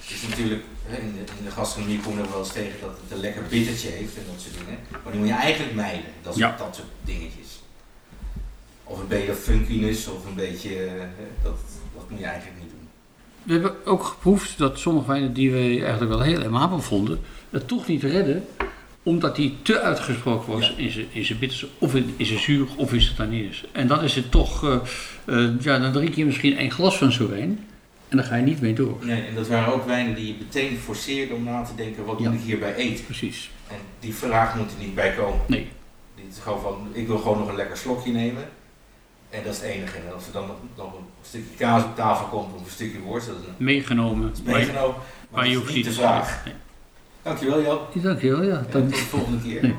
is 0.08 0.28
natuurlijk, 0.30 0.64
in 0.88 1.14
de, 1.14 1.20
in 1.40 1.44
de 1.46 1.52
gastronomie 1.52 2.00
kom 2.00 2.16
je 2.18 2.22
er 2.24 2.30
wel 2.30 2.40
eens 2.40 2.52
tegen 2.52 2.80
dat 2.82 2.90
het 3.04 3.12
een 3.12 3.20
lekker 3.20 3.44
bittertje 3.50 3.90
heeft 3.90 4.18
en 4.18 4.24
dat 4.32 4.42
soort 4.42 4.58
dingen. 4.66 4.80
Maar 5.04 5.12
die 5.12 5.20
moet 5.22 5.30
je 5.30 5.36
eigenlijk 5.36 5.76
mijden, 5.76 6.04
dat, 6.22 6.36
Ja. 6.36 6.56
dat 6.58 6.76
soort 6.76 6.88
dingetjes. 7.04 7.62
Of 8.94 9.00
een 9.00 9.08
beetje 9.08 9.34
funkiness 9.34 10.08
of 10.08 10.26
een 10.26 10.36
beetje, 10.36 10.76
eh, 10.76 10.92
dat, 11.44 11.58
dat 11.96 12.10
moet 12.10 12.20
je 12.20 12.26
eigenlijk 12.26 12.60
niet 12.62 12.70
doen. 12.70 12.88
We 13.44 13.54
hebben 13.54 13.86
ook 13.86 14.04
geproefd 14.04 14.58
dat 14.58 14.80
sommige 14.80 15.08
wijnen 15.08 15.34
die 15.34 15.52
we 15.52 15.58
eigenlijk 15.82 16.12
wel 16.12 16.22
heel 16.22 16.42
aimabel 16.42 16.82
vonden, 16.82 17.20
het 17.50 17.68
toch 17.68 17.88
niet 17.88 18.04
redden, 18.04 18.46
omdat 19.04 19.36
die 19.36 19.58
te 19.62 19.80
uitgesproken 19.80 20.52
was 20.54 20.68
Ja. 20.68 20.74
in 20.84 20.92
zijn 20.92 21.06
in 21.12 21.26
zijn 21.26 21.40
bitters, 21.40 21.66
of 21.78 21.96
in, 21.96 22.14
in 22.18 22.26
zijn 22.26 22.40
zuur, 22.40 22.68
of 22.78 22.94
in 22.94 23.02
zijn 23.02 23.16
tannines. 23.16 23.64
En 23.72 23.88
dan 23.88 24.04
is 24.04 24.16
het 24.16 24.32
toch, 24.32 24.64
eh, 24.64 24.76
eh, 25.26 25.50
ja, 25.60 25.80
dan 25.80 25.92
drink 25.92 26.14
je 26.16 26.26
misschien 26.26 26.58
één 26.58 26.72
glas 26.72 26.98
van 26.98 27.12
zo'n 27.12 27.30
wijn 27.30 27.66
en 28.10 28.18
dan 28.18 28.26
ga 28.26 28.36
je 28.36 28.44
niet 28.44 28.62
mee 28.62 28.74
door. 28.74 28.98
Nee, 29.02 29.22
en 29.22 29.36
dat 29.36 29.48
waren 29.48 29.74
ook 29.74 29.86
wijnen 29.86 30.16
die 30.16 30.28
je 30.28 30.36
meteen 30.40 30.78
forceerde 30.78 31.34
om 31.34 31.44
na 31.44 31.64
te 31.64 31.76
denken, 31.76 32.06
wat 32.06 32.20
Ja. 32.20 32.30
moet 32.30 32.40
ik 32.40 32.46
hierbij 32.46 32.76
eten? 32.76 33.06
Precies. 33.06 33.50
En 33.68 33.76
die 34.00 34.14
vraag 34.14 34.56
moet 34.56 34.72
er 34.72 34.86
niet 34.86 34.96
bij 34.96 35.14
komen. 35.14 35.40
Nee. 35.48 35.68
Dit 36.16 36.26
is 36.32 36.40
gewoon 36.44 36.62
van, 36.62 36.88
ik 36.92 37.08
wil 37.08 37.18
gewoon 37.18 37.38
nog 37.40 37.48
een 37.50 37.56
lekker 37.56 37.78
slokje 37.78 38.12
nemen. 38.12 38.44
En 39.34 39.44
dat 39.44 39.54
is 39.54 39.60
het 39.60 39.70
enige. 39.70 39.98
En 39.98 40.14
als 40.14 40.26
er 40.28 40.32
dan 40.34 40.48
nog, 40.48 40.56
nog 40.76 40.94
een 40.94 41.06
stukje 41.22 41.56
kaas 41.58 41.84
op 41.84 41.96
tafel 41.96 42.26
komt 42.28 42.54
of 42.56 42.60
een 42.66 42.72
stukje 42.72 43.00
worst, 43.00 43.28
dat 43.28 43.36
is 43.42 43.48
een- 43.48 43.54
Meegenomen. 43.66 44.28
dat 44.28 44.38
is 44.38 44.44
Maar, 44.44 44.54
meegenomen. 44.56 44.96
Maar 44.96 45.06
maar 45.42 45.48
je 45.48 45.56
hoeft 45.56 45.74
niet 45.74 45.84
te 45.84 45.90
de 45.90 45.96
vraag. 45.96 46.46
Nee. 46.46 46.54
Dankjewel 47.22 47.62
Jan. 47.62 47.78
Dankjewel, 47.94 48.44
ja. 48.44 48.66
Dank. 48.70 48.90
tot 48.90 48.90
de 48.90 48.96
volgende 49.06 49.42
keer. 49.42 49.62
Nee. 49.62 49.76